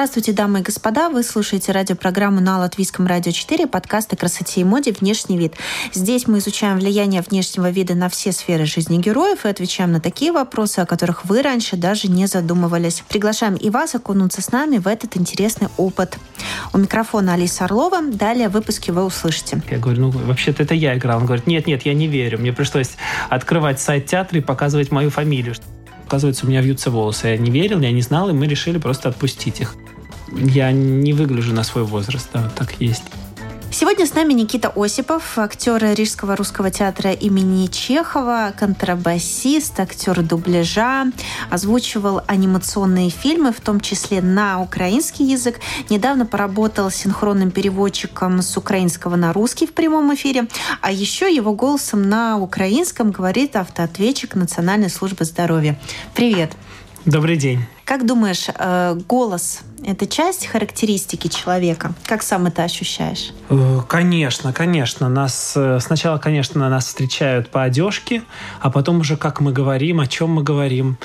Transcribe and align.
Здравствуйте, 0.00 0.32
дамы 0.32 0.60
и 0.60 0.62
господа. 0.62 1.10
Вы 1.10 1.22
слушаете 1.22 1.72
радиопрограмму 1.72 2.40
на 2.40 2.58
Латвийском 2.58 3.06
радио 3.06 3.32
4, 3.32 3.66
подкаст 3.66 4.10
о 4.14 4.16
красоте 4.16 4.62
и 4.62 4.64
моде 4.64 4.92
«Внешний 4.98 5.36
вид». 5.36 5.52
Здесь 5.92 6.26
мы 6.26 6.38
изучаем 6.38 6.78
влияние 6.78 7.20
внешнего 7.20 7.68
вида 7.68 7.94
на 7.94 8.08
все 8.08 8.32
сферы 8.32 8.64
жизни 8.64 8.96
героев 8.96 9.44
и 9.44 9.50
отвечаем 9.50 9.92
на 9.92 10.00
такие 10.00 10.32
вопросы, 10.32 10.78
о 10.78 10.86
которых 10.86 11.26
вы 11.26 11.42
раньше 11.42 11.76
даже 11.76 12.08
не 12.08 12.24
задумывались. 12.24 13.02
Приглашаем 13.10 13.56
и 13.56 13.68
вас 13.68 13.94
окунуться 13.94 14.40
с 14.40 14.50
нами 14.52 14.78
в 14.78 14.88
этот 14.88 15.18
интересный 15.18 15.68
опыт. 15.76 16.16
У 16.72 16.78
микрофона 16.78 17.34
Алиса 17.34 17.66
Орлова. 17.66 18.00
Далее 18.00 18.48
в 18.48 18.52
выпуске 18.52 18.92
вы 18.92 19.04
услышите. 19.04 19.60
Я 19.70 19.76
говорю, 19.76 20.00
ну, 20.00 20.10
вообще-то 20.12 20.62
это 20.62 20.74
я 20.74 20.96
играл. 20.96 21.18
Он 21.18 21.26
говорит, 21.26 21.46
нет, 21.46 21.66
нет, 21.66 21.82
я 21.84 21.92
не 21.92 22.06
верю. 22.06 22.38
Мне 22.38 22.54
пришлось 22.54 22.92
открывать 23.28 23.80
сайт 23.80 24.06
театра 24.06 24.38
и 24.38 24.42
показывать 24.42 24.92
мою 24.92 25.10
фамилию 25.10 25.56
оказывается, 26.10 26.44
у 26.44 26.48
меня 26.48 26.60
вьются 26.60 26.90
волосы. 26.90 27.28
Я 27.28 27.36
не 27.36 27.52
верил, 27.52 27.78
я 27.80 27.92
не 27.92 28.02
знал, 28.02 28.28
и 28.30 28.32
мы 28.32 28.48
решили 28.48 28.78
просто 28.78 29.08
отпустить 29.08 29.60
их. 29.60 29.76
Я 30.32 30.72
не 30.72 31.12
выгляжу 31.12 31.52
на 31.52 31.64
свой 31.64 31.84
возраст, 31.84 32.28
да, 32.32 32.50
так 32.56 32.74
есть. 32.80 33.04
Сегодня 33.72 34.04
с 34.04 34.14
нами 34.14 34.32
Никита 34.32 34.72
Осипов, 34.74 35.38
актер 35.38 35.94
Рижского 35.94 36.34
русского 36.34 36.72
театра 36.72 37.12
имени 37.12 37.68
Чехова, 37.68 38.52
контрабасист, 38.58 39.78
актер 39.78 40.22
дубляжа, 40.22 41.06
озвучивал 41.50 42.20
анимационные 42.26 43.10
фильмы, 43.10 43.52
в 43.52 43.60
том 43.60 43.80
числе 43.80 44.22
на 44.22 44.60
украинский 44.60 45.24
язык. 45.24 45.60
Недавно 45.88 46.26
поработал 46.26 46.90
синхронным 46.90 47.52
переводчиком 47.52 48.42
с 48.42 48.56
украинского 48.56 49.14
на 49.14 49.32
русский 49.32 49.68
в 49.68 49.72
прямом 49.72 50.12
эфире. 50.14 50.48
А 50.80 50.90
еще 50.90 51.32
его 51.32 51.54
голосом 51.54 52.08
на 52.08 52.38
украинском 52.38 53.12
говорит 53.12 53.54
автоответчик 53.54 54.34
Национальной 54.34 54.90
службы 54.90 55.24
здоровья. 55.24 55.78
Привет! 56.12 56.52
Добрый 57.04 57.36
день. 57.36 57.64
Как 57.84 58.04
думаешь, 58.04 58.48
э, 58.52 58.98
голос– 59.06 59.60
это 59.84 60.06
часть 60.06 60.46
характеристики 60.46 61.28
человека? 61.28 61.92
Как 62.04 62.22
сам 62.22 62.46
это 62.46 62.64
ощущаешь? 62.64 63.32
Э, 63.48 63.80
конечно, 63.88 64.52
конечно. 64.52 65.08
Нас 65.08 65.54
э, 65.56 65.78
сначала, 65.80 66.18
конечно, 66.18 66.68
нас 66.68 66.86
встречают 66.86 67.50
по 67.50 67.62
одежке, 67.62 68.22
а 68.60 68.70
потом 68.70 69.00
уже 69.00 69.16
как 69.16 69.40
мы 69.40 69.52
говорим, 69.52 70.00
о 70.00 70.06
чем 70.06 70.30
мы 70.30 70.42
говорим. 70.42 70.98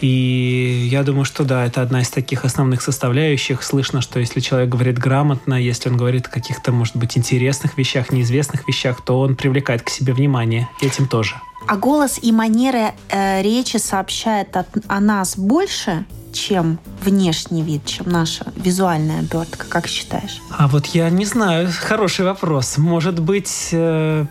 И 0.00 0.88
я 0.90 1.02
думаю, 1.02 1.24
что 1.24 1.44
да, 1.44 1.64
это 1.64 1.82
одна 1.82 2.02
из 2.02 2.10
таких 2.10 2.44
основных 2.44 2.82
составляющих. 2.82 3.62
Слышно, 3.62 4.00
что 4.00 4.20
если 4.20 4.40
человек 4.40 4.68
говорит 4.68 4.98
грамотно, 4.98 5.54
если 5.54 5.88
он 5.88 5.96
говорит 5.96 6.26
о 6.26 6.30
каких-то, 6.30 6.72
может 6.72 6.96
быть, 6.96 7.16
интересных 7.16 7.78
вещах, 7.78 8.12
неизвестных 8.12 8.66
вещах, 8.68 9.04
то 9.04 9.20
он 9.20 9.36
привлекает 9.36 9.82
к 9.82 9.88
себе 9.88 10.12
внимание. 10.12 10.68
Этим 10.80 11.08
тоже. 11.08 11.36
А 11.66 11.76
голос 11.76 12.18
и 12.22 12.32
манера 12.32 12.94
э, 13.08 13.42
речи 13.42 13.76
сообщает 13.76 14.56
от, 14.56 14.68
о 14.86 15.00
нас 15.00 15.36
больше, 15.36 16.04
чем 16.32 16.78
внешний 17.02 17.62
вид, 17.62 17.84
чем 17.86 18.08
наша 18.10 18.52
визуальная 18.56 19.20
обертка, 19.20 19.66
как 19.68 19.86
считаешь? 19.86 20.40
А 20.56 20.68
вот 20.68 20.86
я 20.86 21.10
не 21.10 21.24
знаю, 21.24 21.68
хороший 21.72 22.24
вопрос. 22.24 22.78
Может 22.78 23.20
быть... 23.20 23.68
Э... 23.72 24.26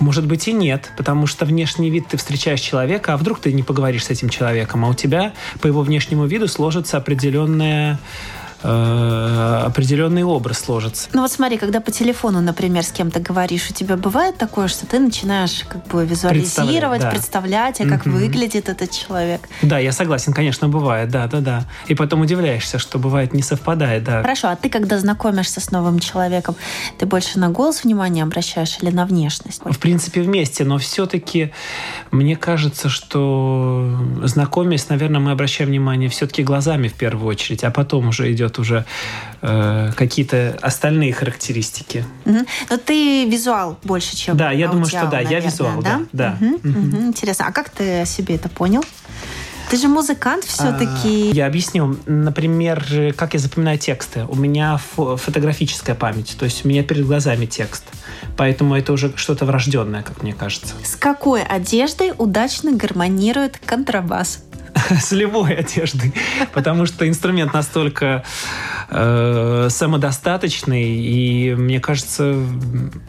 Может 0.00 0.26
быть 0.26 0.46
и 0.46 0.52
нет, 0.52 0.92
потому 0.96 1.26
что 1.26 1.44
внешний 1.44 1.90
вид 1.90 2.06
ты 2.06 2.16
встречаешь 2.18 2.60
человека, 2.60 3.14
а 3.14 3.16
вдруг 3.16 3.40
ты 3.40 3.52
не 3.52 3.64
поговоришь 3.64 4.04
с 4.04 4.10
этим 4.10 4.28
человеком, 4.28 4.84
а 4.84 4.90
у 4.90 4.94
тебя 4.94 5.32
по 5.60 5.66
его 5.66 5.82
внешнему 5.82 6.24
виду 6.26 6.46
сложится 6.46 6.98
определенная 6.98 7.98
э, 8.62 9.62
определенный 9.66 10.24
образ 10.24 10.60
сложится. 10.60 11.08
Ну 11.12 11.22
вот 11.22 11.32
смотри, 11.32 11.58
когда 11.58 11.80
по 11.80 11.90
телефону, 11.90 12.40
например, 12.40 12.82
с 12.82 12.90
кем-то 12.90 13.20
говоришь, 13.20 13.70
у 13.70 13.74
тебя 13.74 13.96
бывает 13.96 14.36
такое, 14.36 14.68
что 14.68 14.86
ты 14.86 14.98
начинаешь 14.98 15.64
как 15.68 15.86
бы 15.86 16.04
визуализировать, 16.04 17.02
да. 17.02 17.10
представлять, 17.10 17.80
а 17.80 17.88
как 17.88 18.06
mm-hmm. 18.06 18.10
выглядит 18.10 18.68
этот 18.68 18.90
человек. 18.90 19.40
Да, 19.62 19.78
я 19.78 19.92
согласен, 19.92 20.32
конечно, 20.32 20.68
бывает, 20.68 21.10
да, 21.10 21.26
да, 21.26 21.40
да. 21.40 21.64
И 21.86 21.94
потом 21.94 22.22
удивляешься, 22.22 22.78
что 22.78 22.98
бывает 22.98 23.34
не 23.34 23.42
совпадает, 23.42 24.04
да. 24.04 24.22
Хорошо, 24.22 24.48
а 24.48 24.56
ты 24.56 24.68
когда 24.70 24.98
знакомишься 24.98 25.60
с 25.60 25.70
новым 25.70 25.98
человеком, 25.98 26.56
ты 26.98 27.06
больше 27.06 27.38
на 27.38 27.50
голос 27.50 27.84
внимания 27.84 28.22
обращаешь 28.22 28.78
или 28.82 28.90
на 28.90 29.06
внешность? 29.06 29.60
В 29.64 29.78
принципе, 29.78 30.22
вместе, 30.22 30.64
но 30.64 30.78
все-таки 30.78 31.52
мне 32.10 32.36
кажется, 32.36 32.88
что 32.88 33.88
знакомясь, 34.24 34.88
наверное, 34.88 35.20
мы 35.20 35.32
обращаем 35.32 35.70
внимание 35.70 36.08
все-таки 36.08 36.42
глазами 36.42 36.88
в 36.88 36.94
первую 36.94 37.28
очередь, 37.28 37.64
а 37.64 37.70
потом 37.70 38.08
уже 38.08 38.32
идет 38.32 38.47
идет 38.48 38.58
уже 38.58 38.84
э, 39.42 39.92
какие-то 39.96 40.58
остальные 40.62 41.12
характеристики. 41.12 42.04
Угу. 42.24 42.38
Но 42.70 42.76
ты 42.78 43.28
визуал 43.28 43.78
больше, 43.84 44.16
чем 44.16 44.36
Да, 44.36 44.50
я 44.50 44.68
думаю, 44.68 44.86
что 44.86 45.06
да, 45.06 45.18
наверное, 45.18 45.32
я 45.32 45.40
визуал, 45.40 45.82
да. 45.82 46.00
да, 46.12 46.36
да. 46.40 46.46
Угу, 46.46 46.68
угу. 46.68 47.06
Интересно. 47.08 47.46
А 47.48 47.52
как 47.52 47.70
ты 47.70 48.04
себе 48.06 48.34
это 48.34 48.48
понял? 48.48 48.82
Ты 49.70 49.76
же 49.76 49.88
музыкант 49.88 50.44
все-таки. 50.44 51.30
А, 51.30 51.34
я 51.34 51.46
объясню. 51.46 51.98
Например, 52.06 53.12
как 53.14 53.34
я 53.34 53.40
запоминаю 53.40 53.78
тексты. 53.78 54.24
У 54.24 54.34
меня 54.34 54.78
фотографическая 54.96 55.94
память, 55.94 56.36
то 56.38 56.46
есть 56.46 56.64
у 56.64 56.68
меня 56.68 56.82
перед 56.82 57.04
глазами 57.04 57.44
текст. 57.44 57.84
Поэтому 58.38 58.76
это 58.76 58.94
уже 58.94 59.12
что-то 59.16 59.44
врожденное, 59.44 60.02
как 60.02 60.22
мне 60.22 60.32
кажется. 60.32 60.74
С 60.82 60.96
какой 60.96 61.42
одеждой 61.42 62.14
удачно 62.16 62.72
гармонирует 62.72 63.58
контрабас? 63.58 64.42
с 65.00 65.12
любой 65.12 65.54
одеждой, 65.54 66.12
потому 66.52 66.86
что 66.86 67.08
инструмент 67.08 67.52
настолько 67.52 68.24
э, 68.88 69.68
самодостаточный, 69.70 70.96
и 70.96 71.54
мне 71.54 71.80
кажется, 71.80 72.34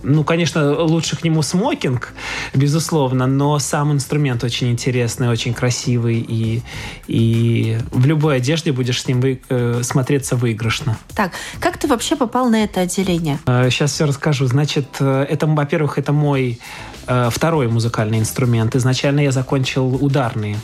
ну, 0.03 0.23
конечно, 0.23 0.81
лучше 0.83 1.15
к 1.17 1.23
нему 1.23 1.41
смокинг, 1.41 2.13
безусловно, 2.53 3.27
но 3.27 3.59
сам 3.59 3.91
инструмент 3.93 4.43
очень 4.43 4.71
интересный, 4.71 5.29
очень 5.29 5.53
красивый, 5.53 6.25
и, 6.27 6.61
и 7.07 7.77
в 7.91 8.05
любой 8.05 8.37
одежде 8.37 8.71
будешь 8.71 9.01
с 9.01 9.07
ним 9.07 9.21
вы, 9.21 9.41
э, 9.49 9.81
смотреться 9.83 10.35
выигрышно. 10.35 10.97
Так, 11.15 11.31
как 11.59 11.77
ты 11.77 11.87
вообще 11.87 12.15
попал 12.15 12.49
на 12.49 12.63
это 12.63 12.81
отделение? 12.81 13.39
Э, 13.45 13.69
сейчас 13.69 13.91
все 13.91 14.05
расскажу. 14.05 14.45
Значит, 14.47 14.97
э, 14.99 15.25
это, 15.29 15.47
во-первых, 15.47 15.97
это 15.97 16.13
мой 16.13 16.59
э, 17.07 17.29
второй 17.31 17.67
музыкальный 17.67 18.19
инструмент. 18.19 18.75
Изначально 18.75 19.21
я 19.21 19.31
закончил 19.31 19.95
ударные 19.95 20.57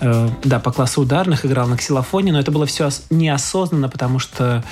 Э, 0.00 0.28
да, 0.44 0.60
по 0.60 0.70
классу 0.70 1.02
ударных 1.02 1.44
играл 1.44 1.66
на 1.66 1.76
ксилофоне, 1.76 2.32
но 2.32 2.40
это 2.40 2.52
было 2.52 2.66
все 2.66 2.88
неосознанно, 3.10 3.88
потому 3.88 4.18
что 4.18 4.62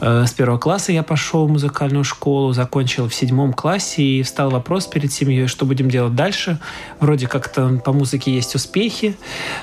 э, 0.00 0.24
с 0.26 0.32
первого 0.32 0.58
класса 0.58 0.92
я 0.92 1.02
пошел 1.02 1.46
в 1.46 1.50
музыкальную 1.50 2.04
школу, 2.04 2.52
закончил 2.52 3.08
в 3.08 3.14
седьмом 3.14 3.52
классе, 3.52 4.02
и 4.02 4.22
встал 4.22 4.50
вопрос 4.50 4.86
перед 4.86 5.12
семьей, 5.12 5.46
что 5.46 5.66
будем 5.66 5.90
делать 5.90 6.14
дальше. 6.14 6.58
Вроде 7.00 7.26
как-то 7.28 7.80
по 7.84 7.92
музыке 7.92 8.34
есть 8.34 8.54
успехи, 8.54 9.16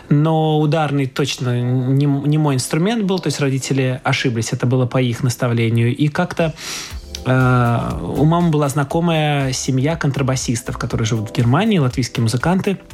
но 0.10 0.60
ударный 0.60 1.08
точно 1.08 1.60
не, 1.60 2.06
не 2.06 2.38
мой 2.38 2.56
инструмент 2.56 3.04
был, 3.04 3.20
то 3.20 3.28
есть 3.28 3.40
родители 3.40 4.00
ошиблись, 4.04 4.54
это 4.54 4.68
было 4.68 4.86
по 4.86 5.02
их 5.02 5.24
наставлению. 5.24 5.96
И 5.96 6.08
как-то 6.08 6.54
э, 7.26 7.92
у 8.02 8.26
мамы 8.26 8.50
была 8.50 8.70
знакомая 8.70 9.54
семья 9.54 9.96
контрабасистов, 9.96 10.78
которые 10.78 11.08
живут 11.08 11.32
в 11.32 11.34
Германии, 11.34 11.80
латвийские 11.80 12.22
музыканты– 12.22 12.78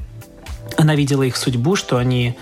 она 0.78 0.96
видела 0.96 1.24
их 1.24 1.38
судьбу, 1.38 1.76
что 1.76 1.98
они 1.98 2.36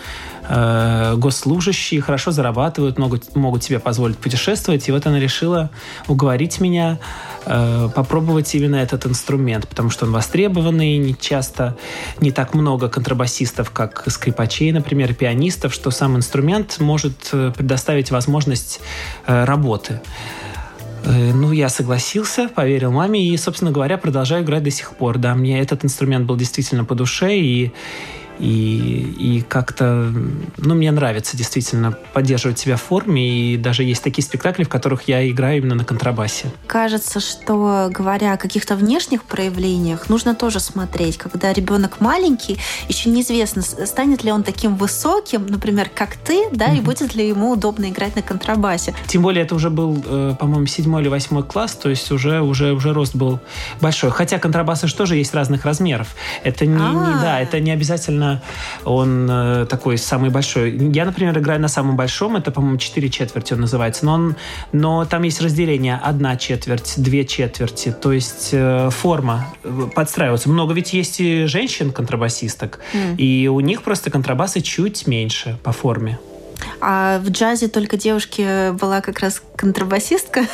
э, 0.47 1.15
госслужащие, 1.17 2.01
хорошо 2.01 2.31
зарабатывают, 2.31 2.97
могут, 2.97 3.35
могут 3.35 3.63
себе 3.63 3.79
позволить 3.79 4.17
путешествовать. 4.17 4.87
И 4.87 4.91
вот 4.91 5.05
она 5.05 5.19
решила 5.19 5.69
уговорить 6.07 6.59
меня 6.59 6.99
э, 7.45 7.89
попробовать 7.93 8.53
именно 8.55 8.75
этот 8.75 9.05
инструмент, 9.05 9.67
потому 9.67 9.89
что 9.89 10.05
он 10.05 10.11
востребованный, 10.11 10.97
не 10.97 11.15
часто, 11.15 11.77
не 12.19 12.31
так 12.31 12.53
много 12.53 12.89
контрабасистов, 12.89 13.71
как 13.71 14.03
скрипачей, 14.07 14.71
например, 14.71 15.13
пианистов, 15.13 15.73
что 15.73 15.91
сам 15.91 16.17
инструмент 16.17 16.79
может 16.79 17.29
э, 17.31 17.51
предоставить 17.55 18.11
возможность 18.11 18.81
э, 19.25 19.45
работы. 19.45 20.01
Э, 21.05 21.33
ну, 21.33 21.51
я 21.51 21.69
согласился, 21.69 22.47
поверил 22.47 22.91
маме 22.91 23.25
и, 23.25 23.35
собственно 23.37 23.71
говоря, 23.71 23.97
продолжаю 23.97 24.43
играть 24.43 24.63
до 24.63 24.71
сих 24.71 24.95
пор. 24.95 25.17
Да, 25.17 25.35
мне 25.35 25.59
этот 25.59 25.83
инструмент 25.83 26.25
был 26.25 26.37
действительно 26.37 26.85
по 26.85 26.95
душе, 26.95 27.37
и 27.37 27.73
И, 28.39 29.15
и 29.19 29.41
как-то, 29.41 30.11
ну, 30.57 30.75
мне 30.75 30.91
нравится 30.91 31.37
действительно 31.37 31.91
поддерживать 32.13 32.59
себя 32.59 32.77
в 32.77 32.81
форме. 32.81 33.53
И 33.53 33.57
даже 33.57 33.83
есть 33.83 34.03
такие 34.03 34.23
спектакли, 34.23 34.63
в 34.63 34.69
которых 34.69 35.07
я 35.07 35.29
играю 35.29 35.57
именно 35.57 35.75
на 35.75 35.85
контрабасе. 35.85 36.51
Кажется, 36.67 37.19
что 37.19 37.89
говоря 37.91 38.33
о 38.33 38.37
каких-то 38.37 38.75
внешних 38.75 39.23
проявлениях, 39.23 40.09
нужно 40.09 40.35
тоже 40.35 40.59
смотреть. 40.59 41.17
Когда 41.17 41.53
ребенок 41.53 42.01
маленький, 42.01 42.57
еще 42.89 43.09
неизвестно, 43.09 43.61
станет 43.61 44.23
ли 44.23 44.31
он 44.31 44.43
таким 44.43 44.75
высоким, 44.75 45.45
например, 45.47 45.89
как 45.93 46.15
ты, 46.15 46.49
да, 46.51 46.69
mm-hmm. 46.69 46.77
и 46.77 46.81
будет 46.81 47.15
ли 47.15 47.27
ему 47.27 47.51
удобно 47.51 47.89
играть 47.89 48.15
на 48.15 48.21
контрабасе. 48.21 48.93
Тем 49.07 49.21
более 49.21 49.43
это 49.43 49.55
уже 49.55 49.69
был, 49.69 50.03
э, 50.05 50.35
по-моему, 50.39 50.65
седьмой 50.65 51.01
или 51.01 51.09
восьмой 51.09 51.43
класс, 51.43 51.75
то 51.75 51.89
есть 51.89 52.11
уже, 52.11 52.41
уже, 52.41 52.73
уже 52.73 52.93
рост 52.93 53.15
был 53.15 53.39
большой. 53.79 54.11
Хотя 54.11 54.39
контрабасы 54.39 54.87
же 54.87 54.95
тоже 54.95 55.17
есть 55.17 55.33
разных 55.33 55.65
размеров. 55.65 56.15
Это 56.43 56.65
не, 56.65 56.73
не 56.73 57.21
да, 57.21 57.39
это 57.39 57.59
не 57.59 57.71
обязательно 57.71 58.22
он 58.85 59.27
э, 59.29 59.65
такой 59.69 59.97
самый 59.97 60.29
большой. 60.29 60.77
Я, 60.93 61.05
например, 61.05 61.37
играю 61.37 61.59
на 61.59 61.67
самом 61.67 61.95
большом, 61.95 62.35
это, 62.35 62.51
по-моему, 62.51 62.77
4 62.77 63.09
четверти 63.09 63.53
он 63.53 63.61
называется, 63.61 64.05
но, 64.05 64.13
он, 64.13 64.35
но 64.71 65.05
там 65.05 65.23
есть 65.23 65.41
разделение 65.41 65.99
одна 66.01 66.37
четверть, 66.37 66.93
две 66.97 67.25
четверти, 67.25 67.91
то 67.91 68.11
есть 68.11 68.49
э, 68.51 68.89
форма 68.91 69.47
подстраивается. 69.95 70.49
Много 70.49 70.73
ведь 70.73 70.93
есть 70.93 71.19
и 71.19 71.45
женщин-контрабасисток, 71.45 72.79
mm. 72.93 73.17
и 73.17 73.47
у 73.47 73.59
них 73.59 73.83
просто 73.83 74.09
контрабасы 74.09 74.61
чуть 74.61 75.07
меньше 75.07 75.57
по 75.63 75.71
форме. 75.71 76.19
А 76.81 77.19
в 77.19 77.29
джазе 77.29 77.67
только 77.67 77.97
девушки 77.97 78.71
была 78.71 79.01
как 79.01 79.19
раз 79.19 79.41
контрабасистка. 79.63 80.45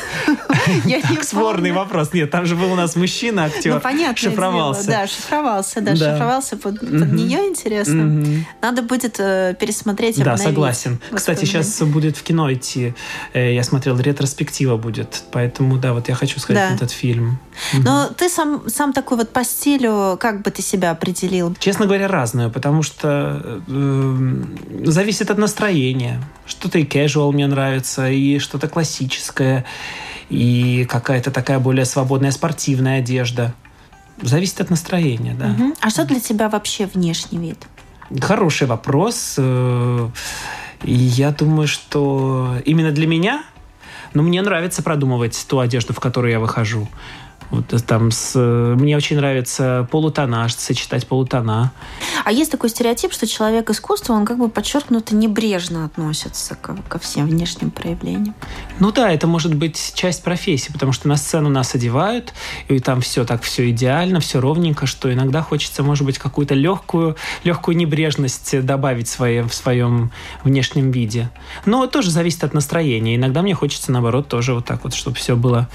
Спорный 1.22 1.72
вопрос. 1.72 2.12
Нет, 2.12 2.30
там 2.30 2.46
же 2.46 2.54
был 2.54 2.72
у 2.72 2.76
нас 2.76 2.94
мужчина, 2.94 3.46
актер. 3.46 3.82
Ну. 3.84 4.16
Шифровался. 4.16 4.86
Да, 4.86 5.06
шифровался, 5.08 5.80
да, 5.80 5.96
шифровался 5.96 6.56
под 6.56 6.80
нее, 6.82 7.48
интересно. 7.48 8.44
Надо 8.62 8.82
будет 8.82 9.16
э, 9.18 9.56
пересмотреть, 9.58 10.22
Да, 10.22 10.36
согласен. 10.36 11.00
Кстати, 11.12 11.44
сейчас 11.44 11.82
будет 11.82 12.16
в 12.16 12.22
кино 12.22 12.52
идти. 12.52 12.94
Э, 13.32 13.52
я 13.52 13.64
смотрел, 13.64 13.98
ретроспектива 13.98 14.76
будет. 14.76 15.22
Поэтому, 15.32 15.76
да, 15.76 15.92
вот 15.92 16.08
я 16.08 16.14
хочу 16.14 16.38
сказать 16.38 16.74
этот 16.76 16.92
фильм. 16.92 17.40
Но 17.84 18.10
ты 18.16 18.28
сам, 18.28 18.68
сам 18.68 18.92
такой 18.92 19.18
вот 19.18 19.30
по 19.30 19.44
стилю, 19.44 20.16
как 20.20 20.42
бы 20.42 20.50
ты 20.50 20.62
себя 20.62 20.92
определил? 20.92 21.56
Честно 21.58 21.86
говоря, 21.86 22.06
разную, 22.06 22.50
потому 22.50 22.82
что 22.82 23.60
э, 23.66 24.44
зависит 24.84 25.30
от 25.30 25.38
настроения. 25.38 26.22
Что-то 26.46 26.78
и 26.78 26.84
casual 26.84 27.32
мне 27.32 27.46
нравится, 27.46 28.08
и 28.08 28.38
что-то 28.38 28.68
классическое, 28.68 28.99
и 30.28 30.86
какая-то 30.88 31.30
такая 31.30 31.58
более 31.58 31.84
свободная 31.84 32.30
спортивная 32.30 33.00
одежда. 33.00 33.52
Зависит 34.22 34.60
от 34.60 34.70
настроения, 34.70 35.34
да. 35.34 35.48
Угу. 35.50 35.74
А 35.80 35.90
что 35.90 36.04
для 36.04 36.20
тебя 36.20 36.48
вообще 36.48 36.86
внешний 36.86 37.38
вид? 37.38 37.66
Хороший 38.20 38.66
вопрос. 38.66 39.36
Э, 39.38 40.08
и 40.82 40.92
я 40.92 41.30
думаю, 41.30 41.68
что 41.68 42.56
именно 42.64 42.90
для 42.90 43.06
меня, 43.06 43.44
ну, 44.14 44.22
мне 44.22 44.42
нравится 44.42 44.82
продумывать 44.82 45.44
ту 45.48 45.58
одежду, 45.58 45.92
в 45.92 46.00
которую 46.00 46.32
я 46.32 46.40
выхожу. 46.40 46.88
Вот 47.50 47.66
там 47.86 48.10
с... 48.10 48.38
Мне 48.38 48.96
очень 48.96 49.16
нравится 49.16 49.88
полутонаж, 49.90 50.54
сочетать 50.54 51.06
полутона. 51.06 51.72
А 52.24 52.32
есть 52.32 52.50
такой 52.50 52.70
стереотип, 52.70 53.12
что 53.12 53.26
человек 53.26 53.70
искусства, 53.70 54.14
он 54.14 54.24
как 54.24 54.38
бы 54.38 54.48
подчеркнуто 54.48 55.14
небрежно 55.14 55.84
относится 55.84 56.54
ко, 56.54 56.76
ко 56.88 56.98
всем 56.98 57.26
внешним 57.26 57.70
проявлениям. 57.70 58.34
Ну 58.78 58.92
да, 58.92 59.10
это 59.12 59.26
может 59.26 59.54
быть 59.54 59.92
часть 59.94 60.22
профессии, 60.22 60.70
потому 60.72 60.92
что 60.92 61.08
на 61.08 61.16
сцену 61.16 61.48
нас 61.48 61.74
одевают, 61.74 62.32
и 62.68 62.78
там 62.78 63.00
все 63.00 63.24
так, 63.24 63.42
все 63.42 63.68
идеально, 63.70 64.20
все 64.20 64.40
ровненько, 64.40 64.86
что 64.86 65.12
иногда 65.12 65.42
хочется, 65.42 65.82
может 65.82 66.04
быть, 66.04 66.18
какую-то 66.18 66.54
легкую, 66.54 67.16
легкую 67.42 67.76
небрежность 67.76 68.64
добавить 68.64 69.08
в 69.08 69.10
своем, 69.10 69.48
в 69.48 69.54
своем 69.54 70.12
внешнем 70.44 70.90
виде. 70.92 71.30
Но 71.66 71.86
тоже 71.86 72.10
зависит 72.10 72.44
от 72.44 72.54
настроения. 72.54 73.16
Иногда 73.16 73.42
мне 73.42 73.54
хочется, 73.54 73.90
наоборот, 73.90 74.28
тоже 74.28 74.54
вот 74.54 74.66
так 74.66 74.84
вот, 74.84 74.94
чтобы 74.94 75.16
все 75.16 75.34
было 75.34 75.68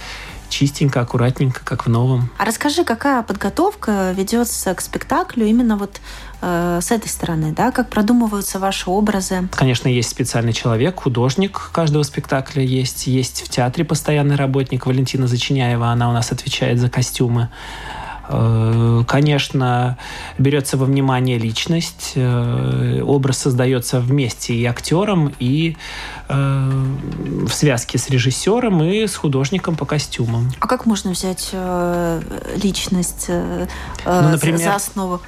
чистенько, 0.50 1.02
аккуратненько, 1.02 1.62
как 1.64 1.86
в 1.86 1.90
новом. 1.90 2.30
А 2.38 2.46
расскажи, 2.46 2.84
какая 2.84 3.24
подготовка 3.24 4.14
ведется 4.16 4.74
к 4.74 4.82
спектаклю 4.82 5.46
именно 5.46 5.78
вот 5.78 6.00
э, 6.42 6.80
с 6.82 6.92
этой 6.92 7.08
стороны, 7.08 7.52
да, 7.52 7.72
как 7.72 7.90
продумываются 7.90 8.60
ваши 8.60 8.90
образы? 8.90 9.48
Конечно, 9.52 9.88
есть 9.88 10.10
специальный 10.10 10.54
человек, 10.54 11.02
художник 11.02 11.70
каждого 11.72 12.04
спектакля 12.04 12.64
есть, 12.64 13.08
есть 13.08 13.42
в 13.42 13.50
театре 13.50 13.86
постоянный 13.86 14.36
работник 14.36 14.86
Валентина 14.86 15.28
Зачиняева, 15.28 15.88
она 15.88 16.10
у 16.10 16.14
нас 16.14 16.32
отвечает 16.32 16.80
за 16.80 16.90
костюмы. 16.90 17.50
Э, 18.30 19.04
конечно, 19.08 19.98
берется 20.38 20.78
во 20.78 20.86
внимание 20.86 21.38
личность, 21.38 22.14
э, 22.16 23.02
образ 23.02 23.40
создается 23.40 24.00
вместе 24.00 24.54
и 24.54 24.66
актером, 24.66 25.34
и 25.40 25.78
э, 26.28 26.86
в 27.48 27.52
связке 27.52 27.98
с 27.98 28.10
режиссером 28.10 28.84
и 28.84 29.08
с 29.08 29.16
художником 29.16 29.76
по 29.76 29.86
костюмам. 29.86 30.52
А 30.60 30.68
как 30.68 30.86
можно 30.86 31.12
взять 31.12 31.52
личность 32.56 33.28
ну, 33.30 34.30
например, 34.30 34.60
за 34.60 34.76
основу? 34.76 35.22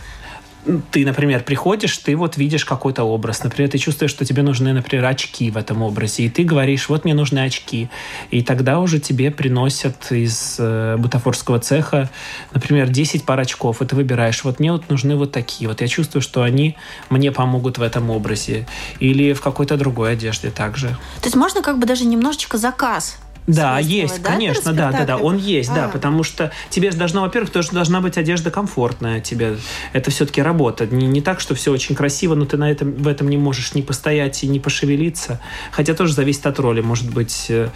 Ты, 0.92 1.06
например, 1.06 1.44
приходишь, 1.44 1.98
ты 1.98 2.16
вот 2.16 2.38
видишь 2.38 2.66
какой-то 2.66 3.04
образ, 3.04 3.44
например, 3.44 3.70
ты 3.70 3.78
чувствуешь, 3.78 4.12
что 4.12 4.26
тебе 4.26 4.44
нужны, 4.44 4.74
например, 4.74 5.06
очки 5.06 5.50
в 5.52 5.58
этом 5.58 5.82
образе, 5.82 6.24
и 6.24 6.30
ты 6.30 6.44
говоришь, 6.44 6.90
вот 6.90 7.06
мне 7.06 7.14
нужны 7.14 7.40
очки, 7.40 7.90
и 8.32 8.42
тогда 8.42 8.80
уже 8.80 9.00
тебе 9.00 9.32
приносят 9.32 10.12
из 10.12 10.58
э, 10.60 10.98
бутафорского 10.98 11.60
цеха, 11.60 12.10
например, 12.54 12.90
10 12.90 13.24
пар 13.24 13.40
очков, 13.40 13.82
и 13.82 13.86
ты 13.86 13.96
выбираешь, 13.96 14.44
вот 14.44 14.60
мне 14.60 14.72
вот 14.72 14.90
нужны 14.90 15.16
вот 15.16 15.32
такие, 15.32 15.68
вот 15.68 15.82
я 15.82 15.88
чувствую, 15.88 16.22
что 16.22 16.44
они 16.44 16.76
мне 17.10 17.32
помогут 17.32 17.78
в 17.78 17.82
этом 17.82 18.10
образе, 18.10 18.68
или 19.00 19.34
в 19.34 19.42
какой-то 19.42 19.78
другой 19.78 20.14
одежде 20.14 20.52
также. 20.52 20.90
То 21.22 21.26
есть 21.26 21.36
можно 21.36 21.62
как 21.62 21.80
бы 21.80 21.86
даже 21.86 22.06
немножечко 22.06 22.58
заказ 22.58 23.18
да, 23.48 23.80
есть, 23.80 24.22
да, 24.22 24.32
конечно, 24.32 24.74
да, 24.74 24.92
да, 24.92 25.06
да, 25.06 25.18
он 25.18 25.38
есть, 25.38 25.70
а. 25.70 25.76
да, 25.76 25.88
потому 25.88 26.24
что 26.24 26.52
тебе 26.70 26.92
же 26.92 26.98
должно, 26.98 27.22
во-первых, 27.22 27.50
тоже 27.50 27.70
должна 27.72 28.02
быть 28.02 28.18
одежда 28.18 28.52
комфортная 28.52 29.22
тебе. 29.22 29.56
Это 29.94 30.12
все-таки 30.12 30.42
работа. 30.42 30.86
Не, 30.86 31.08
не 31.08 31.22
так, 31.22 31.40
что 31.40 31.56
все 31.56 31.72
очень 31.72 31.96
красиво, 31.96 32.36
но 32.36 32.46
ты 32.46 32.58
на 32.58 32.70
этом, 32.70 32.92
в 32.92 33.08
этом 33.08 33.30
не 33.30 33.38
можешь 33.38 33.74
ни 33.74 33.82
постоять 33.82 34.44
и 34.44 34.48
не 34.48 34.60
пошевелиться. 34.60 35.40
Хотя 35.72 35.94
тоже 35.94 36.14
зависит 36.14 36.46
от 36.46 36.60
роли. 36.60 36.82
Может 36.82 37.14
быть, 37.14 37.46
э, 37.48 37.70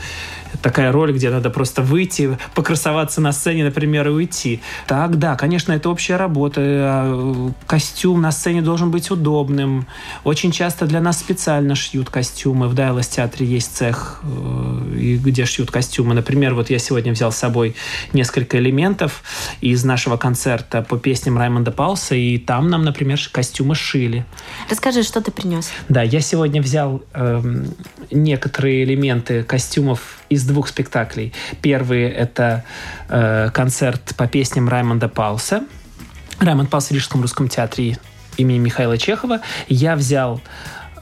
такая 0.62 0.92
роль, 0.92 1.14
где 1.14 1.30
надо 1.30 1.50
просто 1.50 1.82
выйти, 1.82 2.38
покрасоваться 2.54 3.22
на 3.22 3.32
сцене, 3.32 3.64
например, 3.64 4.10
и 4.10 4.12
уйти. 4.12 4.62
Так, 4.88 5.20
да, 5.20 5.38
конечно, 5.38 5.72
это 5.72 5.90
общая 5.90 6.18
работа. 6.18 6.62
А, 6.64 7.52
костюм 7.66 8.22
на 8.22 8.34
сцене 8.34 8.62
должен 8.62 8.92
быть 8.92 9.10
удобным. 9.10 9.88
Очень 10.26 10.52
часто 10.52 10.86
для 10.86 11.00
нас 11.00 11.18
специально 11.20 11.76
шьют 11.76 12.10
костюмы. 12.10 12.68
В 12.68 12.74
Дайлас 12.74 13.08
театре 13.08 13.46
есть 13.46 13.74
цех, 13.76 14.22
э, 14.24 15.18
где 15.24 15.46
шьют 15.46 15.61
костюмы. 15.70 16.16
Например, 16.16 16.56
вот 16.56 16.70
я 16.70 16.80
сегодня 16.80 17.12
взял 17.12 17.32
с 17.32 17.36
собой 17.36 17.76
несколько 18.14 18.58
элементов 18.58 19.22
из 19.62 19.84
нашего 19.84 20.18
концерта 20.18 20.82
по 20.82 20.98
песням 20.98 21.38
Раймонда 21.38 21.72
Пауса, 21.72 22.16
и 22.16 22.38
там 22.38 22.70
нам, 22.70 22.84
например, 22.84 23.20
костюмы 23.32 23.76
шили. 23.76 24.26
Расскажи, 24.70 25.04
что 25.04 25.22
ты 25.22 25.32
принес? 25.32 25.70
Да, 25.90 26.02
я 26.02 26.22
сегодня 26.22 26.62
взял 26.62 27.04
э, 27.14 27.64
некоторые 28.10 28.84
элементы 28.84 29.44
костюмов 29.44 30.20
из 30.30 30.46
двух 30.46 30.70
спектаклей. 30.70 31.34
Первый— 31.62 32.04
это 32.10 32.64
э, 33.10 33.50
концерт 33.54 34.16
по 34.16 34.28
песням 34.28 34.70
Раймонда 34.70 35.10
Пауса. 35.10 35.64
Раймонд 36.40 36.70
Паус 36.70 36.88
в 36.88 36.92
Рижском 36.92 37.22
русском 37.22 37.50
театре 37.50 37.98
имени 38.38 38.58
Михаила 38.58 38.98
Чехова. 38.98 39.42
Я 39.68 39.96
взял 39.96 40.42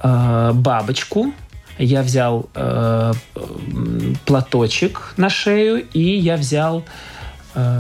э, 0.02 0.52
бабочку, 0.54 1.34
я 1.80 2.04
взял 2.04 2.50
э, 2.54 3.14
платочек 4.26 5.14
на 5.18 5.30
шею, 5.30 5.86
и 5.94 6.02
я 6.02 6.36
взял 6.36 6.84
э, 7.56 7.78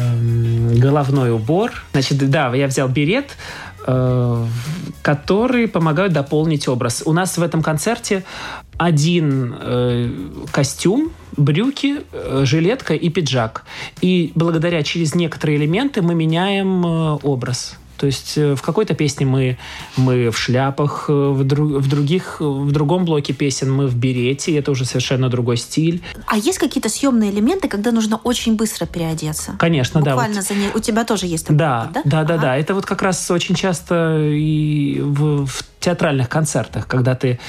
головной 0.78 1.32
убор. 1.32 1.72
Значит, 1.92 2.30
да, 2.30 2.54
я 2.56 2.68
взял 2.68 2.88
берет, 2.88 3.38
э, 3.86 4.46
которые 5.02 5.68
помогают 5.68 6.14
дополнить 6.14 6.68
образ. 6.68 7.04
У 7.06 7.14
нас 7.14 7.38
в 7.38 7.44
этом 7.44 7.62
концерте 7.62 8.24
один 8.78 9.56
э, 9.60 10.10
костюм, 10.52 11.12
брюки, 11.36 12.02
э, 12.12 12.44
жилетка 12.46 12.94
и 12.94 13.10
пиджак. 13.10 13.66
И 14.02 14.32
благодаря 14.36 14.84
через 14.84 15.16
некоторые 15.16 15.58
элементы 15.58 16.02
мы 16.02 16.16
меняем 16.16 16.86
э, 16.86 17.20
образ. 17.24 17.79
То 18.00 18.06
есть 18.06 18.38
э, 18.38 18.56
в 18.56 18.62
какой-то 18.62 18.94
песне 18.96 19.26
мы, 19.26 19.58
мы 19.98 20.30
в 20.30 20.38
шляпах, 20.38 21.06
э, 21.10 21.14
в, 21.14 21.44
друг, 21.44 21.70
в, 21.70 21.88
других, 21.90 22.38
в 22.40 22.72
другом 22.72 23.06
блоке 23.06 23.34
песен 23.34 23.72
мы 23.72 23.88
в 23.88 23.96
берете, 23.96 24.58
это 24.58 24.72
уже 24.72 24.86
совершенно 24.86 25.30
другой 25.30 25.58
стиль. 25.58 26.02
А 26.26 26.38
есть 26.38 26.58
какие-то 26.58 26.90
съемные 26.90 27.32
элементы, 27.32 27.68
когда 27.68 27.92
нужно 27.92 28.18
очень 28.24 28.56
быстро 28.56 28.86
переодеться? 28.86 29.56
Конечно, 29.60 30.00
Буквально 30.00 30.36
да. 30.36 30.42
За 30.42 30.54
не... 30.54 30.70
У 30.74 30.80
тебя 30.80 31.04
тоже 31.04 31.26
есть 31.26 31.48
такой 31.48 31.58
да, 31.58 31.82
опыт, 31.84 31.94
да? 31.94 32.02
Да, 32.06 32.24
да, 32.24 32.34
ага. 32.36 32.44
да. 32.44 32.58
Это 32.58 32.74
вот 32.74 32.86
как 32.86 33.02
раз 33.02 33.30
очень 33.32 33.56
часто 33.56 34.18
и 34.20 35.02
в, 35.02 35.46
в 35.46 35.64
театральных 35.80 36.30
концертах, 36.30 36.88
когда 36.88 37.16
ты 37.16 37.40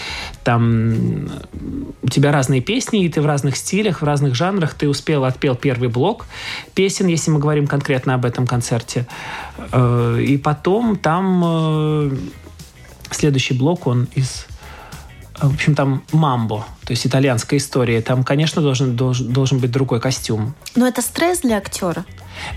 там 0.45 1.29
у 2.03 2.09
тебя 2.09 2.33
разные 2.33 2.61
песни, 2.61 3.05
и 3.05 3.09
ты 3.09 3.21
в 3.21 3.27
разных 3.27 3.57
стилях, 3.57 4.03
в 4.03 4.05
разных 4.05 4.35
жанрах, 4.35 4.75
ты 4.75 4.89
успел, 4.89 5.25
отпел 5.25 5.57
первый 5.57 5.89
блок 5.89 6.27
песен, 6.75 7.07
если 7.09 7.31
мы 7.31 7.41
говорим 7.41 7.67
конкретно 7.67 8.15
об 8.15 8.25
этом 8.25 8.47
концерте, 8.47 9.07
э, 9.73 10.23
и 10.27 10.39
потом 10.39 10.97
там 10.97 11.43
э, 11.45 12.17
следующий 13.11 13.55
блок, 13.55 13.87
он 13.87 14.09
из 14.15 14.47
в 15.43 15.55
общем, 15.55 15.75
там 15.75 16.03
мамбо, 16.13 16.67
то 16.85 16.91
есть 16.91 17.07
итальянская 17.07 17.59
история. 17.59 18.03
Там, 18.03 18.25
конечно, 18.25 18.61
должен, 18.61 18.95
должен, 18.95 19.33
должен 19.33 19.59
быть 19.59 19.71
другой 19.71 19.99
костюм. 19.99 20.55
Но 20.77 20.87
это 20.87 21.01
стресс 21.01 21.41
для 21.41 21.57
актера? 21.57 22.05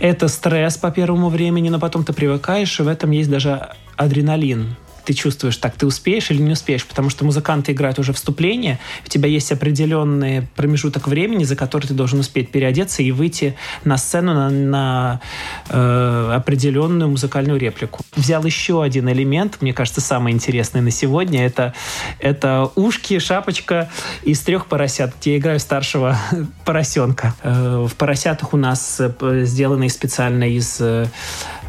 Это 0.01 0.27
стресс 0.27 0.75
по 0.77 0.91
первому 0.91 1.29
времени, 1.29 1.69
но 1.69 1.79
потом 1.79 2.03
ты 2.03 2.11
привыкаешь, 2.11 2.77
и 2.79 2.83
в 2.83 2.89
этом 2.89 3.11
есть 3.11 3.29
даже 3.29 3.69
адреналин 3.95 4.75
ты 5.05 5.13
чувствуешь, 5.13 5.57
так, 5.57 5.75
ты 5.75 5.85
успеешь 5.85 6.31
или 6.31 6.41
не 6.41 6.51
успеешь, 6.51 6.85
потому 6.85 7.09
что 7.09 7.25
музыканты 7.25 7.71
играют 7.71 7.99
уже 7.99 8.13
вступление, 8.13 8.79
у 9.05 9.09
тебя 9.09 9.27
есть 9.27 9.51
определенный 9.51 10.47
промежуток 10.55 11.07
времени, 11.07 11.43
за 11.43 11.55
который 11.55 11.87
ты 11.87 11.93
должен 11.93 12.19
успеть 12.19 12.49
переодеться 12.49 13.03
и 13.03 13.11
выйти 13.11 13.55
на 13.83 13.97
сцену 13.97 14.33
на, 14.33 14.49
на 14.49 15.21
э, 15.69 16.31
определенную 16.35 17.09
музыкальную 17.09 17.59
реплику. 17.59 18.01
Взял 18.15 18.43
еще 18.43 18.83
один 18.83 19.09
элемент, 19.09 19.61
мне 19.61 19.73
кажется, 19.73 20.01
самый 20.01 20.33
интересный 20.33 20.81
на 20.81 20.91
сегодня, 20.91 21.45
это, 21.45 21.73
это 22.19 22.71
ушки, 22.75 23.19
шапочка 23.19 23.89
из 24.23 24.39
трех 24.41 24.67
поросят. 24.67 25.13
Я 25.23 25.37
играю 25.37 25.59
старшего 25.59 26.17
поросенка. 26.65 27.35
Э, 27.43 27.85
в 27.89 27.95
поросятах 27.95 28.53
у 28.53 28.57
нас 28.57 28.99
э, 28.99 29.43
сделаны 29.45 29.89
специально 29.89 30.49
из 30.49 30.77
э, 30.79 31.07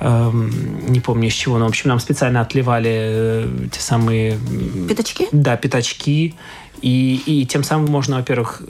Эм, 0.01 0.51
не 0.89 1.01
помню 1.01 1.29
из 1.29 1.35
чего, 1.35 1.57
но, 1.59 1.67
в 1.67 1.69
общем, 1.69 1.89
нам 1.89 2.01
специально 2.01 2.41
отливали 2.41 3.24
э, 3.25 3.69
те 3.73 3.81
самые... 3.81 4.39
Пятачки? 4.89 5.29
Да, 5.33 5.57
пятачки. 5.57 6.35
И, 6.83 7.23
и 7.27 7.47
тем 7.47 7.65
самым 7.65 7.91
можно, 7.91 8.17
во-первых, 8.17 8.63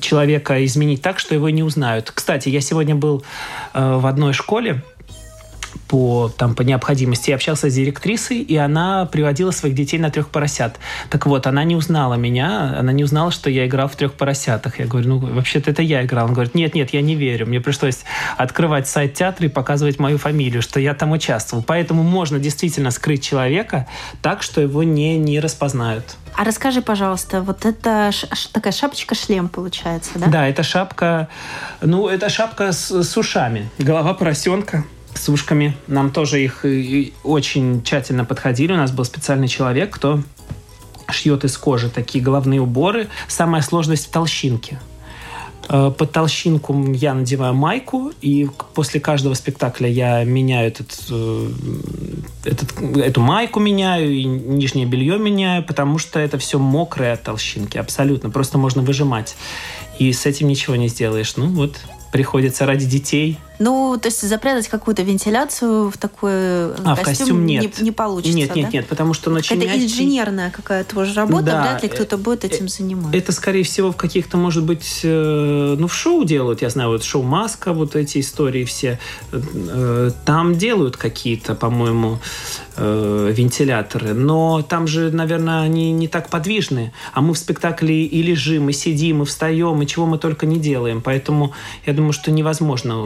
человека 0.00 0.64
изменить 0.64 1.02
так, 1.02 1.18
что 1.18 1.34
его 1.34 1.50
не 1.50 1.62
узнают. 1.62 2.10
Кстати, 2.10 2.48
я 2.48 2.60
сегодня 2.60 2.94
был 2.94 3.22
э, 3.74 3.96
в 3.96 4.06
одной 4.06 4.32
школе, 4.32 4.82
по, 5.88 6.28
там, 6.36 6.54
по 6.54 6.62
необходимости. 6.62 7.30
Я 7.30 7.36
общался 7.36 7.70
с 7.70 7.74
директрисой, 7.74 8.38
и 8.38 8.56
она 8.56 9.06
приводила 9.06 9.50
своих 9.50 9.74
детей 9.74 9.98
на 9.98 10.10
трех 10.10 10.30
поросят. 10.30 10.78
Так 11.08 11.26
вот, 11.26 11.46
она 11.46 11.64
не 11.64 11.76
узнала 11.76 12.14
меня, 12.14 12.76
она 12.78 12.92
не 12.92 13.04
узнала, 13.04 13.30
что 13.30 13.50
я 13.50 13.66
играл 13.66 13.88
в 13.88 13.96
трех 13.96 14.14
поросятах. 14.14 14.78
Я 14.78 14.86
говорю, 14.86 15.08
ну, 15.08 15.18
вообще-то 15.18 15.70
это 15.70 15.82
я 15.82 16.04
играл. 16.04 16.26
Он 16.26 16.32
говорит, 16.32 16.54
нет, 16.54 16.74
нет, 16.74 16.90
я 16.92 17.02
не 17.02 17.14
верю. 17.14 17.46
Мне 17.46 17.60
пришлось 17.60 18.04
открывать 18.36 18.88
сайт 18.88 19.14
театра 19.14 19.46
и 19.46 19.48
показывать 19.48 19.98
мою 19.98 20.18
фамилию, 20.18 20.62
что 20.62 20.80
я 20.80 20.94
там 20.94 21.12
участвовал. 21.12 21.62
Поэтому 21.62 22.02
можно 22.02 22.38
действительно 22.38 22.90
скрыть 22.90 23.24
человека 23.24 23.86
так, 24.22 24.42
что 24.42 24.60
его 24.60 24.82
не, 24.82 25.18
не 25.18 25.40
распознают. 25.40 26.16
А 26.34 26.44
расскажи, 26.44 26.80
пожалуйста, 26.80 27.42
вот 27.42 27.64
это 27.64 28.10
такая 28.52 28.72
шапочка-шлем 28.72 29.48
получается, 29.48 30.12
да? 30.14 30.26
Да, 30.28 30.48
это 30.48 30.62
шапка, 30.62 31.28
ну, 31.80 32.08
это 32.08 32.28
шапка 32.28 32.72
с, 32.72 33.02
с 33.02 33.16
ушами. 33.16 33.68
Голова 33.78 34.14
поросенка 34.14 34.84
с 35.14 35.28
ушками. 35.28 35.76
Нам 35.86 36.10
тоже 36.10 36.42
их 36.42 36.64
очень 37.24 37.82
тщательно 37.82 38.24
подходили. 38.24 38.72
У 38.72 38.76
нас 38.76 38.92
был 38.92 39.04
специальный 39.04 39.48
человек, 39.48 39.94
кто 39.94 40.20
шьет 41.10 41.44
из 41.44 41.56
кожи 41.58 41.90
такие 41.90 42.22
головные 42.22 42.60
уборы. 42.60 43.08
Самая 43.28 43.62
сложность 43.62 44.06
в 44.06 44.10
толщинке. 44.10 44.78
Э, 45.68 45.92
под 45.96 46.10
толщинку 46.10 46.92
я 46.92 47.14
надеваю 47.14 47.54
майку, 47.54 48.12
и 48.20 48.48
после 48.74 48.98
каждого 49.00 49.34
спектакля 49.34 49.88
я 49.88 50.24
меняю 50.24 50.68
этот, 50.68 50.90
э, 51.10 51.50
этот, 52.44 52.80
эту 52.96 53.20
майку 53.20 53.60
меняю, 53.60 54.10
и 54.10 54.24
нижнее 54.24 54.86
белье 54.86 55.18
меняю, 55.18 55.64
потому 55.64 55.98
что 55.98 56.18
это 56.18 56.38
все 56.38 56.58
мокрое 56.58 57.12
от 57.12 57.22
толщинки, 57.22 57.78
абсолютно. 57.78 58.30
Просто 58.30 58.58
можно 58.58 58.82
выжимать. 58.82 59.36
И 59.98 60.12
с 60.12 60.26
этим 60.26 60.48
ничего 60.48 60.76
не 60.76 60.88
сделаешь. 60.88 61.36
Ну 61.36 61.46
вот, 61.46 61.78
приходится 62.10 62.66
ради 62.66 62.86
детей 62.86 63.38
ну, 63.60 63.98
то 64.00 64.08
есть 64.08 64.26
запрятать 64.26 64.68
какую-то 64.68 65.02
вентиляцию 65.02 65.90
в 65.90 65.98
такой 65.98 66.32
э, 66.32 66.76
а, 66.82 66.96
костюм, 66.96 66.96
в 66.96 67.04
костюм 67.04 67.46
нет. 67.46 67.78
Не, 67.78 67.84
не 67.84 67.92
получится, 67.92 68.34
Нет, 68.34 68.56
нет, 68.56 68.66
да? 68.66 68.72
нет, 68.72 68.86
потому 68.88 69.12
что 69.12 69.30
очень 69.30 69.62
Это 69.62 69.78
инженерная 69.78 70.50
какая-то 70.50 70.94
тоже 70.94 71.12
работа, 71.12 71.44
да, 71.44 71.62
вряд 71.62 71.82
ли 71.82 71.90
кто-то 71.90 72.16
будет 72.16 72.46
этим 72.46 72.68
заниматься. 72.68 73.16
Это, 73.16 73.32
скорее 73.32 73.62
всего, 73.62 73.92
в 73.92 73.96
каких-то, 73.96 74.38
может 74.38 74.64
быть, 74.64 75.00
э, 75.02 75.76
ну, 75.78 75.86
в 75.88 75.94
шоу 75.94 76.24
делают, 76.24 76.62
я 76.62 76.70
знаю, 76.70 76.88
вот 76.88 77.04
шоу 77.04 77.22
«Маска», 77.22 77.74
вот 77.74 77.96
эти 77.96 78.20
истории 78.20 78.64
все. 78.64 78.98
Э, 79.30 80.10
там 80.24 80.56
делают 80.56 80.96
какие-то, 80.96 81.54
по-моему, 81.54 82.18
вентиляторы, 82.76 84.14
но 84.14 84.62
там 84.62 84.86
же, 84.86 85.10
наверное, 85.10 85.60
они 85.60 85.92
не 85.92 86.08
так 86.08 86.30
подвижны. 86.30 86.92
А 87.12 87.20
мы 87.20 87.34
в 87.34 87.38
спектакле 87.38 88.06
и 88.06 88.22
лежим, 88.22 88.70
и 88.70 88.72
сидим, 88.72 89.22
и 89.22 89.26
встаем, 89.26 89.82
и 89.82 89.86
чего 89.86 90.06
мы 90.06 90.16
только 90.16 90.46
не 90.46 90.58
делаем. 90.58 91.02
Поэтому 91.02 91.52
я 91.84 91.92
думаю, 91.92 92.14
что 92.14 92.30
невозможно 92.30 93.04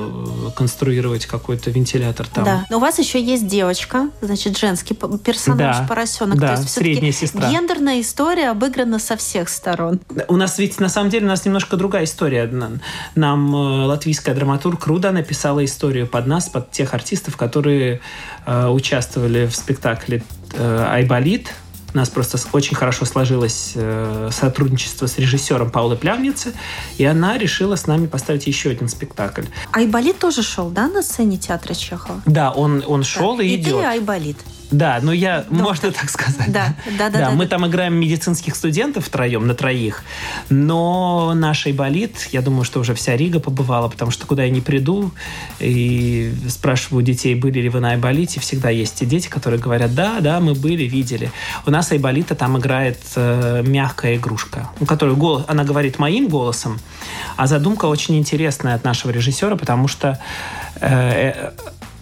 конструировать 0.50 1.26
какой-то 1.26 1.70
вентилятор 1.70 2.26
там. 2.26 2.44
Да, 2.44 2.66
но 2.70 2.78
у 2.78 2.80
вас 2.80 2.98
еще 2.98 3.22
есть 3.22 3.46
девочка, 3.46 4.08
значит, 4.20 4.58
женский 4.58 4.94
персонаж, 4.94 5.78
да, 5.78 5.86
поросенок. 5.86 6.38
Да, 6.38 6.54
То 6.54 6.62
есть 6.62 6.72
средняя 6.72 7.12
сестра. 7.12 7.50
Гендерная 7.50 8.00
история 8.00 8.50
обыграна 8.50 8.98
со 8.98 9.16
всех 9.16 9.48
сторон. 9.48 10.00
У 10.28 10.36
нас 10.36 10.58
ведь 10.58 10.80
на 10.80 10.88
самом 10.88 11.10
деле 11.10 11.26
у 11.26 11.28
нас 11.28 11.44
немножко 11.44 11.76
другая 11.76 12.04
история. 12.04 12.50
Нам 13.14 13.54
э, 13.54 13.86
латвийская 13.86 14.34
драматург 14.34 14.86
Руда 14.86 15.12
написала 15.12 15.64
историю 15.64 16.06
под 16.06 16.26
нас, 16.26 16.48
под 16.48 16.70
тех 16.70 16.94
артистов, 16.94 17.36
которые 17.36 18.00
э, 18.46 18.68
участвовали 18.68 19.46
в 19.46 19.56
спектакле 19.56 20.22
э, 20.52 20.86
«Айболит», 20.90 21.52
у 21.94 21.96
нас 21.96 22.10
просто 22.10 22.38
очень 22.52 22.74
хорошо 22.74 23.04
сложилось 23.04 23.72
э, 23.76 24.28
сотрудничество 24.32 25.06
с 25.06 25.16
режиссером 25.16 25.70
Паулой 25.70 25.96
Плявницы, 25.96 26.52
и 26.98 27.04
она 27.04 27.38
решила 27.38 27.76
с 27.76 27.86
нами 27.86 28.06
поставить 28.06 28.46
еще 28.48 28.70
один 28.70 28.88
спектакль. 28.88 29.44
Айболит 29.72 30.18
тоже 30.18 30.42
шел, 30.42 30.70
да, 30.70 30.88
на 30.88 31.02
сцене 31.02 31.38
театра 31.38 31.72
Чехова? 31.72 32.20
Да, 32.26 32.50
он, 32.50 32.82
он 32.86 33.04
шел 33.04 33.36
да. 33.36 33.44
и, 33.44 33.50
и 33.50 33.54
идет. 33.56 33.80
И 33.80 33.84
Айболит. 33.84 34.36
Да, 34.74 34.98
но 35.00 35.12
я, 35.12 35.38
Доктор. 35.42 35.58
можно 35.58 35.92
так 35.92 36.10
сказать. 36.10 36.50
Да, 36.52 36.74
да, 36.98 37.08
да. 37.08 37.18
да, 37.18 37.30
мы 37.30 37.44
да. 37.44 37.50
там 37.50 37.66
играем 37.66 37.94
медицинских 37.94 38.56
студентов 38.56 39.06
втроем, 39.06 39.46
на 39.46 39.54
троих. 39.54 40.02
Но 40.50 41.32
наш 41.34 41.66
болит, 41.68 42.28
я 42.32 42.42
думаю, 42.42 42.64
что 42.64 42.80
уже 42.80 42.94
вся 42.94 43.16
Рига 43.16 43.38
побывала, 43.38 43.88
потому 43.88 44.10
что 44.10 44.26
куда 44.26 44.44
я 44.44 44.50
не 44.50 44.60
приду 44.60 45.12
и 45.60 46.34
спрашиваю 46.48 47.04
детей, 47.04 47.34
были 47.34 47.60
ли 47.60 47.68
вы 47.68 47.80
на 47.80 47.92
Айболите, 47.92 48.40
всегда 48.40 48.68
есть 48.68 48.96
те 48.96 49.06
дети, 49.06 49.28
которые 49.28 49.60
говорят, 49.60 49.94
да, 49.94 50.20
да, 50.20 50.40
мы 50.40 50.54
были, 50.54 50.84
видели. 50.84 51.30
У 51.66 51.70
нас 51.70 51.92
Айболита 51.92 52.34
там 52.34 52.58
играет 52.58 52.98
э, 53.14 53.62
мягкая 53.64 54.16
игрушка, 54.16 54.70
у 54.80 54.86
которой 54.86 55.14
голос, 55.14 55.44
она 55.46 55.64
говорит 55.64 55.98
моим 55.98 56.28
голосом, 56.28 56.80
а 57.36 57.46
задумка 57.46 57.86
очень 57.86 58.18
интересная 58.18 58.74
от 58.74 58.84
нашего 58.84 59.12
режиссера, 59.12 59.56
потому 59.56 59.88
что 59.88 60.18
э, 60.80 61.52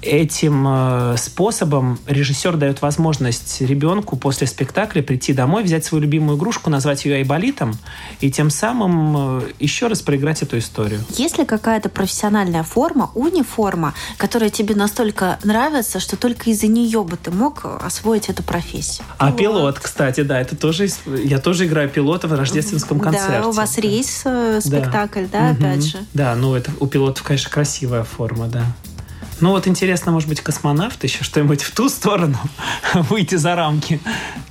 этим 0.02 0.66
э, 0.66 1.16
способом 1.16 1.98
режиссер 2.06 2.56
дает 2.56 2.82
возможность 2.82 3.60
ребенку 3.60 4.16
после 4.16 4.46
спектакля 4.46 5.02
прийти 5.02 5.32
домой, 5.32 5.62
взять 5.62 5.84
свою 5.84 6.02
любимую 6.02 6.36
игрушку, 6.36 6.70
назвать 6.70 7.04
ее 7.04 7.16
айболитом 7.16 7.74
и 8.20 8.30
тем 8.30 8.50
самым 8.50 9.38
э, 9.38 9.42
еще 9.60 9.86
раз 9.86 10.02
проиграть 10.02 10.42
эту 10.42 10.58
историю. 10.58 11.00
Есть 11.16 11.38
ли 11.38 11.44
какая-то 11.44 11.88
профессиональная 11.88 12.62
форма, 12.62 13.10
униформа, 13.14 13.94
которая 14.16 14.50
тебе 14.50 14.74
настолько 14.74 15.38
нравится, 15.44 16.00
что 16.00 16.16
только 16.16 16.50
из-за 16.50 16.66
нее 16.66 17.04
бы 17.04 17.16
ты 17.16 17.30
мог 17.30 17.64
освоить 17.64 18.28
эту 18.28 18.42
профессию? 18.42 19.06
А 19.18 19.30
вот. 19.30 19.38
пилот, 19.38 19.78
кстати, 19.78 20.22
да, 20.22 20.40
это 20.40 20.56
тоже 20.56 20.88
я 21.06 21.38
тоже 21.38 21.66
играю 21.66 21.88
пилота 21.88 22.28
в 22.28 22.32
рождественском 22.32 22.98
концерте. 22.98 23.40
Да, 23.40 23.48
у 23.48 23.52
вас 23.52 23.78
рейс 23.78 24.22
э, 24.24 24.60
спектакль, 24.60 25.26
да, 25.30 25.40
да 25.40 25.50
угу. 25.50 25.58
опять 25.58 25.84
же. 25.84 25.98
Да, 26.12 26.34
ну 26.34 26.54
это 26.54 26.72
у 26.80 26.86
пилотов, 26.86 27.22
конечно, 27.22 27.50
красивая 27.50 28.04
форма, 28.04 28.48
да. 28.48 28.64
Ну 29.42 29.50
вот 29.50 29.66
интересно, 29.66 30.12
может 30.12 30.28
быть, 30.28 30.40
космонавт 30.40 31.02
еще 31.02 31.24
что-нибудь 31.24 31.62
в 31.62 31.74
ту 31.74 31.88
сторону 31.88 32.38
выйти 32.94 33.34
за 33.34 33.56
рамки. 33.56 34.00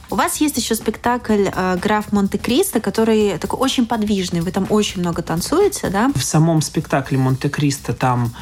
У 0.09 0.15
вас 0.15 0.41
есть 0.41 0.57
еще 0.57 0.75
спектакль 0.75 1.47
э, 1.47 1.77
«Граф 1.81 2.11
Монте-Кристо», 2.11 2.81
который 2.81 3.37
такой 3.37 3.57
очень 3.57 3.85
подвижный. 3.85 4.41
Вы 4.41 4.51
там 4.51 4.67
очень 4.69 4.99
много 4.99 5.21
танцуете, 5.21 5.89
да? 5.89 6.11
В 6.13 6.21
самом 6.21 6.61
спектакле 6.61 7.17
«Монте-Кристо» 7.17 7.93
там 7.93 8.35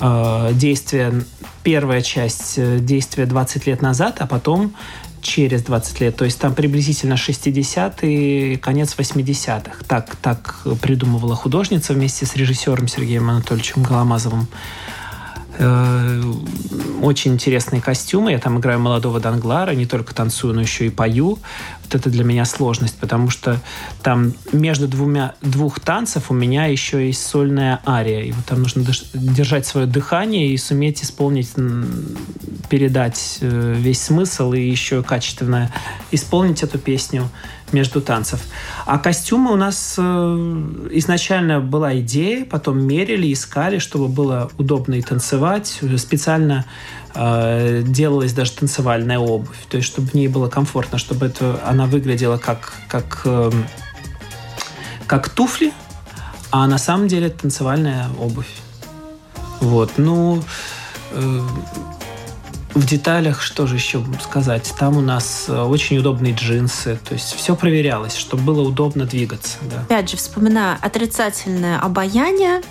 э, 0.00 0.50
действие, 0.54 1.24
первая 1.62 2.02
часть 2.02 2.54
э, 2.56 2.80
действия 2.80 3.26
20 3.26 3.68
лет 3.68 3.80
назад, 3.80 4.16
а 4.18 4.26
потом 4.26 4.74
через 5.22 5.62
20 5.62 6.00
лет. 6.00 6.16
То 6.16 6.24
есть 6.24 6.40
там 6.40 6.56
приблизительно 6.56 7.14
60-е, 7.14 8.58
конец 8.58 8.96
80-х. 8.98 9.84
Так, 9.86 10.16
так 10.16 10.58
придумывала 10.82 11.36
художница 11.36 11.92
вместе 11.92 12.26
с 12.26 12.34
режиссером 12.34 12.88
Сергеем 12.88 13.30
Анатольевичем 13.30 13.84
Голомазовым. 13.84 14.48
Э, 15.58 16.22
очень 17.02 17.34
интересные 17.34 17.82
костюмы. 17.82 18.32
Я 18.32 18.38
там 18.38 18.58
играю 18.58 18.80
молодого 18.80 19.20
Данглара, 19.20 19.72
не 19.72 19.86
только 19.86 20.14
танцую, 20.14 20.54
но 20.54 20.62
еще 20.62 20.86
и 20.86 20.90
пою. 20.90 21.38
Вот 21.84 21.94
это 21.94 22.10
для 22.10 22.24
меня 22.24 22.44
сложность, 22.44 22.96
потому 22.98 23.30
что 23.30 23.60
там 24.02 24.32
между 24.52 24.88
двумя, 24.88 25.34
двух 25.42 25.80
танцев 25.80 26.30
у 26.30 26.34
меня 26.34 26.66
еще 26.66 27.06
есть 27.06 27.24
сольная 27.24 27.80
ария. 27.86 28.22
И 28.22 28.32
вот 28.32 28.44
там 28.46 28.62
нужно 28.62 28.84
держать 29.12 29.66
свое 29.66 29.86
дыхание 29.86 30.48
и 30.48 30.56
суметь 30.56 31.02
исполнить, 31.02 31.52
передать 32.68 33.38
э, 33.40 33.74
весь 33.76 34.02
смысл 34.02 34.52
и 34.54 34.60
еще 34.60 35.02
качественно 35.02 35.70
исполнить 36.10 36.62
эту 36.62 36.78
песню 36.78 37.28
между 37.74 38.00
танцев. 38.00 38.40
А 38.86 38.98
костюмы 38.98 39.52
у 39.52 39.56
нас 39.56 39.98
изначально 39.98 41.60
была 41.60 41.98
идея, 41.98 42.44
потом 42.44 42.86
мерили, 42.86 43.32
искали, 43.32 43.78
чтобы 43.78 44.08
было 44.08 44.50
удобно 44.56 44.94
и 44.94 45.02
танцевать. 45.02 45.80
Специально 45.98 46.64
делалась 47.14 48.32
даже 48.32 48.52
танцевальная 48.52 49.18
обувь, 49.18 49.56
то 49.68 49.76
есть 49.76 49.88
чтобы 49.88 50.08
в 50.08 50.14
ней 50.14 50.26
было 50.26 50.48
комфортно, 50.48 50.98
чтобы 50.98 51.26
это, 51.26 51.60
она 51.64 51.86
выглядела 51.86 52.38
как, 52.38 52.72
как, 52.88 53.20
эм, 53.24 53.66
как 55.06 55.28
туфли, 55.28 55.72
а 56.50 56.66
на 56.66 56.78
самом 56.78 57.06
деле 57.06 57.28
танцевальная 57.28 58.08
обувь. 58.18 58.50
Вот, 59.60 59.92
ну, 59.96 60.42
э, 61.12 61.40
в 62.74 62.86
деталях, 62.86 63.40
что 63.40 63.66
же 63.66 63.76
еще 63.76 64.04
сказать, 64.22 64.74
там 64.78 64.96
у 64.96 65.00
нас 65.00 65.46
э, 65.48 65.62
очень 65.62 65.98
удобные 65.98 66.34
джинсы, 66.34 66.98
то 67.08 67.14
есть 67.14 67.34
все 67.34 67.54
проверялось, 67.54 68.16
чтобы 68.16 68.42
было 68.42 68.62
удобно 68.62 69.04
двигаться. 69.06 69.58
Да. 69.62 69.82
Опять 69.82 70.10
же, 70.10 70.16
вспоминая 70.16 70.76
отрицательное 70.80 71.78
обаяние, 71.78 72.62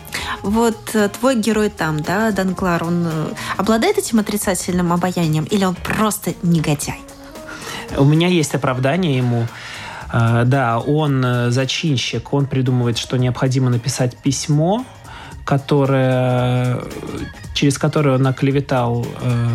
вот 0.42 0.78
э, 0.94 1.08
твой 1.10 1.40
герой 1.40 1.70
там, 1.70 2.02
да, 2.02 2.32
Данглар, 2.32 2.84
он 2.84 3.08
обладает 3.56 3.98
этим 3.98 4.20
отрицательным 4.20 4.92
обаянием 4.92 5.46
или 5.46 5.64
он 5.64 5.76
просто 5.76 6.34
негодяй? 6.44 7.00
У 7.98 8.04
меня 8.04 8.28
есть 8.28 8.54
оправдание 8.56 9.18
ему. 9.18 9.48
Да, 10.12 10.80
он 10.80 11.26
э, 11.26 11.50
зачинщик, 11.50 12.34
он 12.34 12.46
придумывает, 12.46 13.00
что 13.00 13.18
необходимо 13.18 13.72
написать 13.72 14.16
письмо, 14.18 14.86
которое, 15.44 16.82
через 17.56 17.80
которое 17.80 18.18
он 18.18 18.28
оклеветал 18.28 19.08
э, 19.22 19.48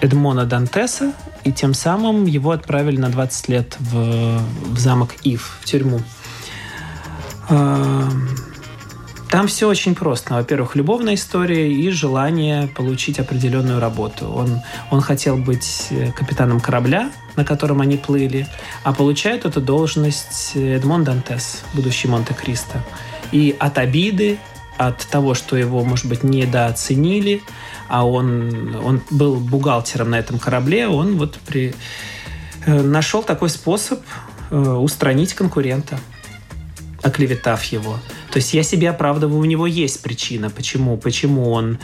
Эдмона 0.00 0.44
Дантеса, 0.46 1.12
и 1.44 1.52
тем 1.52 1.74
самым 1.74 2.26
его 2.26 2.50
отправили 2.50 2.96
на 2.96 3.08
20 3.08 3.48
лет 3.48 3.76
в, 3.78 4.40
в 4.64 4.78
замок 4.78 5.14
Ив, 5.22 5.58
в 5.60 5.64
тюрьму. 5.64 6.00
А, 7.48 8.08
там 9.30 9.46
все 9.46 9.68
очень 9.68 9.94
просто. 9.94 10.34
Во-первых, 10.34 10.74
любовная 10.74 11.14
история 11.14 11.72
и 11.72 11.90
желание 11.90 12.66
получить 12.66 13.20
определенную 13.20 13.78
работу. 13.78 14.28
Он, 14.28 14.60
он 14.90 15.00
хотел 15.00 15.36
быть 15.36 15.86
э, 15.90 16.10
капитаном 16.12 16.60
корабля, 16.60 17.12
на 17.36 17.44
котором 17.44 17.80
они 17.80 17.96
плыли, 17.96 18.48
а 18.82 18.92
получает 18.92 19.44
эту 19.44 19.60
должность 19.60 20.56
Эдмон 20.56 21.04
Дантес, 21.04 21.62
будущий 21.74 22.08
Монте-Кристо. 22.08 22.82
И 23.30 23.54
от 23.58 23.78
обиды, 23.78 24.38
от 24.80 25.06
того, 25.08 25.34
что 25.34 25.56
его, 25.56 25.84
может 25.84 26.06
быть, 26.06 26.22
недооценили, 26.24 27.42
а 27.88 28.06
он, 28.06 28.76
он 28.76 29.02
был 29.10 29.36
бухгалтером 29.36 30.10
на 30.10 30.18
этом 30.18 30.38
корабле, 30.38 30.88
он 30.88 31.18
вот 31.18 31.38
при, 31.46 31.74
э, 32.64 32.80
нашел 32.80 33.22
такой 33.22 33.50
способ 33.50 34.00
э, 34.50 34.56
устранить 34.58 35.34
конкурента, 35.34 36.00
оклеветав 37.02 37.62
его. 37.64 37.98
То 38.30 38.38
есть 38.38 38.54
я 38.54 38.62
себе 38.62 38.88
оправдываю, 38.88 39.38
у 39.38 39.44
него 39.44 39.66
есть 39.66 40.02
причина, 40.02 40.48
почему, 40.48 40.96
почему 40.96 41.50
он 41.50 41.78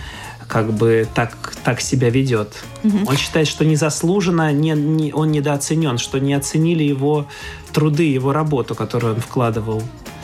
как 0.48 0.72
бы 0.72 1.06
так, 1.14 1.52
так 1.64 1.82
себя 1.82 2.08
ведет. 2.08 2.54
Угу. 2.82 2.98
Он 3.08 3.16
считает, 3.18 3.46
что 3.46 3.66
незаслуженно 3.66 4.52
не, 4.54 4.70
не, 4.70 5.12
он 5.12 5.32
недооценен, 5.32 5.98
что 5.98 6.18
не 6.18 6.32
оценили 6.32 6.82
его 6.82 7.28
труды, 7.74 8.04
его 8.04 8.32
работу, 8.32 8.74
которую 8.74 9.16
он 9.16 9.20
вкладывал. 9.20 9.82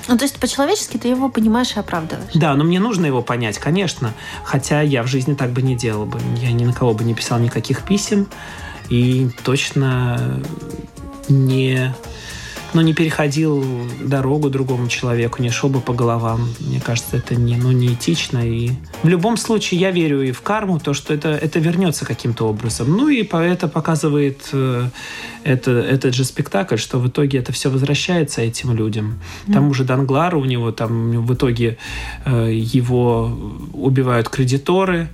Ну, 0.08 0.16
то 0.16 0.24
есть 0.24 0.38
по-человечески 0.38 0.96
ты 0.96 1.08
его 1.08 1.28
понимаешь 1.28 1.76
и 1.76 1.80
оправдываешь? 1.80 2.32
Да, 2.34 2.54
но 2.54 2.64
мне 2.64 2.80
нужно 2.80 3.06
его 3.06 3.22
понять, 3.22 3.58
конечно. 3.58 4.12
Хотя 4.44 4.80
я 4.80 5.02
в 5.02 5.06
жизни 5.06 5.34
так 5.34 5.50
бы 5.50 5.62
не 5.62 5.76
делал 5.76 6.06
бы. 6.06 6.20
Я 6.36 6.52
ни 6.52 6.64
на 6.64 6.72
кого 6.72 6.94
бы 6.94 7.04
не 7.04 7.14
писал 7.14 7.38
никаких 7.38 7.82
писем. 7.82 8.28
И 8.88 9.30
точно 9.44 10.42
не 11.28 11.94
но 12.74 12.82
не 12.82 12.94
переходил 12.94 13.64
дорогу 14.00 14.50
другому 14.50 14.88
человеку, 14.88 15.42
не 15.42 15.50
шел 15.50 15.68
бы 15.68 15.80
по 15.80 15.92
головам. 15.92 16.48
Мне 16.60 16.80
кажется, 16.80 17.16
это 17.16 17.34
не, 17.34 17.56
ну, 17.56 17.72
не 17.72 17.94
этично. 17.94 18.38
И 18.38 18.70
в 19.02 19.08
любом 19.08 19.36
случае 19.36 19.80
я 19.80 19.90
верю 19.90 20.22
и 20.22 20.32
в 20.32 20.40
карму, 20.42 20.80
то, 20.80 20.94
что 20.94 21.12
это, 21.14 21.28
это 21.30 21.58
вернется 21.58 22.04
каким-то 22.04 22.48
образом. 22.48 22.90
Ну 22.90 23.08
и 23.08 23.22
это 23.22 23.68
показывает 23.68 24.48
э, 24.52 24.88
это, 25.44 25.70
этот 25.72 26.14
же 26.14 26.24
спектакль, 26.24 26.76
что 26.76 26.98
в 26.98 27.08
итоге 27.08 27.38
это 27.38 27.52
все 27.52 27.70
возвращается 27.70 28.40
этим 28.42 28.74
людям. 28.74 29.20
Mm. 29.46 29.52
Тому 29.52 29.74
же 29.74 29.84
Данглару 29.84 30.40
у 30.40 30.44
него 30.44 30.72
там 30.72 31.24
в 31.24 31.34
итоге 31.34 31.78
э, 32.24 32.50
его 32.52 33.36
убивают 33.72 34.28
кредиторы, 34.28 35.08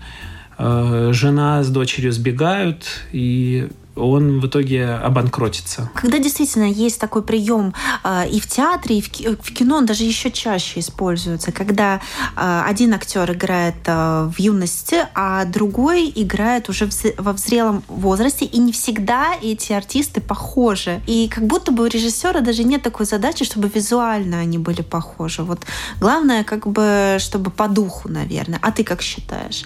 э, 0.59 1.11
жена 1.13 1.63
с 1.63 1.69
дочерью 1.69 2.13
сбегают, 2.13 2.85
и 3.13 3.69
он 3.99 4.41
в 4.41 4.47
итоге 4.47 4.87
обанкротится. 4.91 5.91
Когда 5.95 6.19
действительно 6.19 6.65
есть 6.65 7.01
такой 7.01 7.23
прием 7.23 7.75
э, 8.05 8.29
и 8.29 8.41
в 8.41 8.47
театре, 8.47 8.99
и 8.99 9.03
в, 9.03 9.09
в 9.43 9.53
кино, 9.53 9.77
он 9.77 9.87
даже 9.87 10.05
еще 10.05 10.31
чаще 10.31 10.81
используется, 10.81 11.53
когда 11.53 12.01
э, 12.37 12.63
один 12.67 12.95
актер 12.95 13.31
играет 13.33 13.77
э, 13.87 14.31
в 14.35 14.39
юности, 14.39 15.07
а 15.15 15.45
другой 15.45 16.13
играет 16.15 16.69
уже 16.69 16.89
во 17.19 17.33
взрелом 17.33 17.83
возрасте, 17.89 18.45
и 18.45 18.59
не 18.59 18.73
всегда 18.73 19.35
эти 19.43 19.73
артисты 19.73 20.21
похожи. 20.21 21.01
И 21.07 21.29
как 21.29 21.45
будто 21.47 21.73
бы 21.73 21.85
у 21.85 21.87
режиссера 21.87 22.41
даже 22.41 22.65
нет 22.65 22.83
такой 22.83 23.07
задачи, 23.07 23.45
чтобы 23.45 23.69
визуально 23.69 24.41
они 24.41 24.59
были 24.59 24.83
похожи. 24.83 25.43
Вот 25.43 25.61
главное, 26.01 26.45
как 26.45 26.67
бы, 26.67 27.17
чтобы 27.19 27.51
по 27.51 27.69
духу, 27.69 28.09
наверное. 28.09 28.59
А 28.63 28.71
ты 28.71 28.85
как 28.85 29.03
считаешь? 29.03 29.65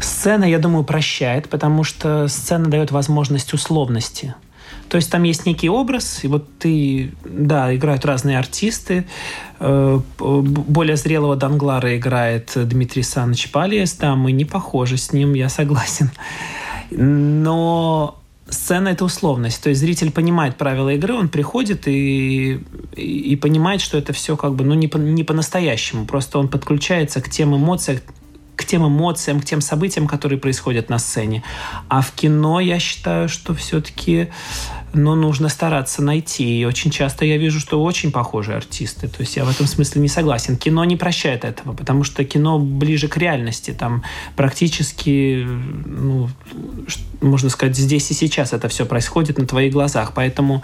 Сцена, 0.00 0.44
я 0.44 0.58
думаю, 0.58 0.84
прощает, 0.84 1.48
потому 1.48 1.84
что 1.84 2.28
сцена 2.28 2.66
дает 2.66 2.90
возможность 2.90 3.52
условности. 3.52 4.34
То 4.88 4.96
есть 4.96 5.10
там 5.10 5.22
есть 5.22 5.46
некий 5.46 5.68
образ, 5.68 6.22
и 6.22 6.28
вот 6.28 6.46
ты, 6.58 7.12
да, 7.24 7.74
играют 7.74 8.04
разные 8.04 8.38
артисты. 8.38 9.06
Э, 9.58 10.00
более 10.18 10.96
зрелого 10.96 11.36
Данглара 11.36 11.96
играет 11.96 12.52
Дмитрий 12.54 13.02
Саныч 13.02 13.50
Палиес, 13.50 13.94
да, 13.94 14.14
мы 14.14 14.32
не 14.32 14.44
похожи 14.44 14.96
с 14.96 15.12
ним, 15.12 15.34
я 15.34 15.48
согласен. 15.48 16.10
Но 16.90 18.20
сцена 18.48 18.88
это 18.88 19.04
условность. 19.04 19.62
То 19.62 19.70
есть 19.70 19.80
зритель 19.80 20.12
понимает 20.12 20.56
правила 20.56 20.90
игры, 20.90 21.14
он 21.14 21.28
приходит 21.28 21.88
и, 21.88 22.60
и, 22.94 23.02
и 23.32 23.36
понимает, 23.36 23.80
что 23.80 23.98
это 23.98 24.12
все 24.12 24.36
как 24.36 24.54
бы 24.54 24.64
ну, 24.64 24.74
не, 24.74 24.88
по, 24.88 24.98
не 24.98 25.24
по-настоящему. 25.24 26.04
Просто 26.06 26.38
он 26.38 26.48
подключается 26.48 27.20
к 27.20 27.28
тем 27.28 27.56
эмоциям, 27.56 28.00
к 28.56 28.64
тем 28.64 28.86
эмоциям, 28.86 29.40
к 29.40 29.44
тем 29.44 29.60
событиям, 29.60 30.06
которые 30.06 30.38
происходят 30.38 30.88
на 30.88 30.98
сцене. 30.98 31.42
А 31.88 32.00
в 32.02 32.12
кино 32.12 32.60
я 32.60 32.78
считаю, 32.78 33.28
что 33.28 33.54
все-таки 33.54 34.28
ну, 34.94 35.14
нужно 35.14 35.48
стараться 35.48 36.02
найти. 36.02 36.60
И 36.60 36.64
очень 36.64 36.90
часто 36.90 37.24
я 37.24 37.36
вижу, 37.36 37.60
что 37.60 37.82
очень 37.82 38.12
похожие 38.12 38.56
артисты. 38.56 39.08
То 39.08 39.20
есть 39.20 39.36
я 39.36 39.44
в 39.44 39.50
этом 39.50 39.66
смысле 39.66 40.00
не 40.00 40.08
согласен. 40.08 40.56
Кино 40.56 40.84
не 40.84 40.96
прощает 40.96 41.44
этого, 41.44 41.74
потому 41.74 42.04
что 42.04 42.24
кино 42.24 42.58
ближе 42.58 43.08
к 43.08 43.16
реальности. 43.16 43.72
Там 43.72 44.04
практически, 44.36 45.46
ну, 45.84 46.28
можно 47.20 47.50
сказать, 47.50 47.76
здесь 47.76 48.10
и 48.10 48.14
сейчас 48.14 48.52
это 48.52 48.68
все 48.68 48.86
происходит 48.86 49.38
на 49.38 49.46
твоих 49.46 49.72
глазах. 49.72 50.12
Поэтому 50.14 50.62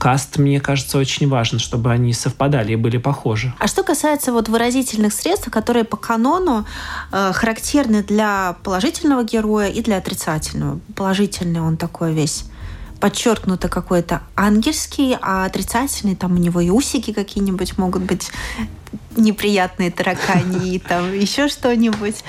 каст, 0.00 0.38
мне 0.38 0.60
кажется, 0.60 0.96
очень 0.96 1.28
важен, 1.28 1.58
чтобы 1.58 1.92
они 1.92 2.14
совпадали 2.14 2.72
и 2.72 2.76
были 2.76 2.96
похожи. 2.96 3.52
А 3.58 3.66
что 3.68 3.82
касается 3.82 4.32
вот 4.32 4.48
выразительных 4.48 5.12
средств, 5.12 5.50
которые 5.50 5.84
по 5.84 5.98
канону 5.98 6.64
э, 7.12 7.32
характерны 7.34 8.02
для 8.02 8.56
положительного 8.64 9.24
героя 9.24 9.68
и 9.68 9.82
для 9.82 9.98
отрицательного. 9.98 10.80
Положительный 10.96 11.60
он 11.60 11.76
такой 11.76 12.14
весь 12.14 12.46
подчеркнуто 12.98 13.68
какой-то 13.68 14.22
ангельский, 14.36 15.16
а 15.20 15.44
отрицательный, 15.44 16.16
там 16.16 16.34
у 16.34 16.38
него 16.38 16.60
и 16.60 16.70
усики 16.70 17.12
какие-нибудь 17.12 17.78
могут 17.78 18.02
быть 18.02 18.30
неприятные 19.16 19.90
таракани 19.90 20.74
и 20.74 20.78
там 20.78 21.12
еще 21.12 21.48
что-нибудь. 21.48 22.24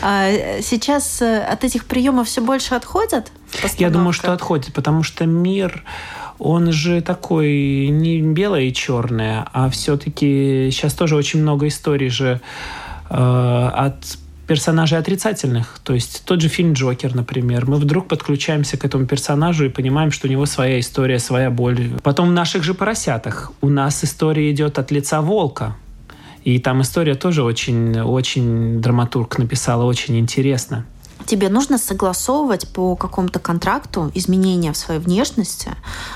А 0.00 0.30
сейчас 0.62 1.20
э, 1.22 1.42
от 1.42 1.64
этих 1.64 1.86
приемов 1.86 2.28
все 2.28 2.40
больше 2.40 2.74
отходят? 2.74 3.32
Я 3.78 3.90
думаю, 3.90 4.12
что 4.12 4.32
отходит, 4.32 4.72
потому 4.72 5.02
что 5.02 5.26
мир 5.26 5.82
он 6.38 6.72
же 6.72 7.00
такой 7.00 7.88
не 7.88 8.20
белое 8.20 8.62
и 8.62 8.72
черное, 8.72 9.46
а 9.52 9.70
все-таки 9.70 10.68
сейчас 10.70 10.94
тоже 10.94 11.16
очень 11.16 11.40
много 11.40 11.68
историй 11.68 12.08
же 12.08 12.40
э, 13.08 13.70
от 13.74 13.96
персонажей 14.46 14.98
отрицательных. 14.98 15.80
То 15.82 15.94
есть 15.94 16.24
тот 16.24 16.40
же 16.40 16.48
фильм 16.48 16.72
«Джокер», 16.74 17.14
например. 17.14 17.66
Мы 17.66 17.76
вдруг 17.76 18.06
подключаемся 18.06 18.76
к 18.76 18.84
этому 18.84 19.06
персонажу 19.06 19.64
и 19.64 19.68
понимаем, 19.68 20.12
что 20.12 20.28
у 20.28 20.30
него 20.30 20.46
своя 20.46 20.78
история, 20.78 21.18
своя 21.18 21.50
боль. 21.50 21.90
Потом 22.02 22.28
в 22.28 22.32
наших 22.32 22.62
же 22.62 22.74
«Поросятах» 22.74 23.52
у 23.60 23.68
нас 23.68 24.04
история 24.04 24.50
идет 24.50 24.78
от 24.78 24.90
лица 24.90 25.20
волка. 25.20 25.74
И 26.44 26.60
там 26.60 26.82
история 26.82 27.16
тоже 27.16 27.42
очень, 27.42 27.98
очень 28.00 28.80
драматург 28.80 29.38
написала, 29.38 29.84
очень 29.84 30.16
интересно 30.16 30.86
тебе 31.24 31.48
нужно 31.48 31.78
согласовывать 31.78 32.68
по 32.68 32.96
какому-то 32.96 33.38
контракту 33.38 34.10
изменения 34.14 34.72
в 34.72 34.76
своей 34.76 35.00
внешности 35.00 35.70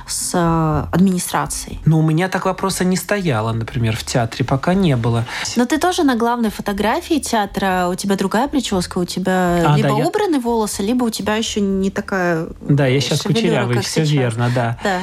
с 0.07 0.33
э, 0.35 0.95
администрацией? 0.95 1.81
Ну, 1.85 1.99
у 1.99 2.03
меня 2.03 2.29
так 2.29 2.45
вопроса 2.45 2.85
не 2.85 2.97
стояло, 2.97 3.53
например, 3.53 3.97
в 3.97 4.05
театре, 4.05 4.45
пока 4.45 4.75
не 4.75 4.97
было. 4.97 5.25
Но 5.57 5.67
ты 5.67 5.79
тоже 5.79 6.03
на 6.05 6.17
главной 6.17 6.51
фотографии 6.51 7.19
театра, 7.19 7.89
у 7.91 7.95
тебя 7.95 8.17
другая 8.17 8.49
прическа, 8.49 8.99
у 8.99 9.05
тебя 9.05 9.73
а, 9.73 9.77
либо 9.77 9.89
да, 9.89 9.95
убраны 9.95 10.35
я... 10.37 10.41
волосы, 10.41 10.83
либо 10.83 11.05
у 11.05 11.11
тебя 11.11 11.37
еще 11.37 11.61
не 11.61 11.91
такая 11.91 12.49
Да, 12.61 12.87
я 12.87 13.01
сейчас 13.01 13.23
кучерявый, 13.23 13.81
все 13.81 14.05
сейчас. 14.05 14.11
верно, 14.11 14.51
да. 14.55 14.79
Да. 14.83 15.01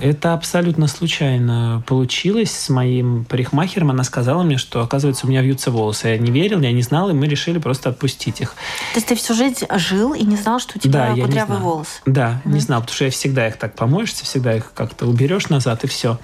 Это 0.00 0.32
абсолютно 0.32 0.86
случайно 0.86 1.82
получилось 1.86 2.50
с 2.50 2.68
моим 2.70 3.24
парикмахером. 3.24 3.90
Она 3.90 4.04
сказала 4.04 4.42
мне, 4.42 4.56
что, 4.56 4.82
оказывается, 4.82 5.26
у 5.26 5.28
меня 5.28 5.42
вьются 5.42 5.70
волосы. 5.70 6.08
Я 6.08 6.18
не 6.18 6.30
верил, 6.30 6.60
я 6.60 6.72
не 6.72 6.82
знал, 6.82 7.10
и 7.10 7.12
мы 7.12 7.26
решили 7.26 7.58
просто 7.58 7.90
отпустить 7.90 8.40
их. 8.40 8.50
То 8.94 8.96
есть 8.96 9.08
ты 9.08 9.14
всю 9.14 9.34
жизнь 9.34 9.66
жил 9.76 10.14
и 10.14 10.24
не 10.24 10.36
знал, 10.36 10.58
что 10.58 10.72
у 10.76 10.78
тебя 10.78 11.14
да, 11.14 11.22
кудрявый 11.22 11.58
волос? 11.58 12.00
Да, 12.06 12.40
угу. 12.44 12.54
не 12.54 12.60
знал, 12.60 12.80
потому 12.80 12.94
что 12.94 13.04
я 13.04 13.10
всегда 13.10 13.48
их 13.48 13.56
так 13.56 13.74
помоешься, 13.74 14.24
всегда 14.24 14.56
их 14.56 14.72
как-то 14.74 15.06
уберешь 15.06 15.48
назад, 15.48 15.84
и 15.84 15.86
все. 15.86 16.18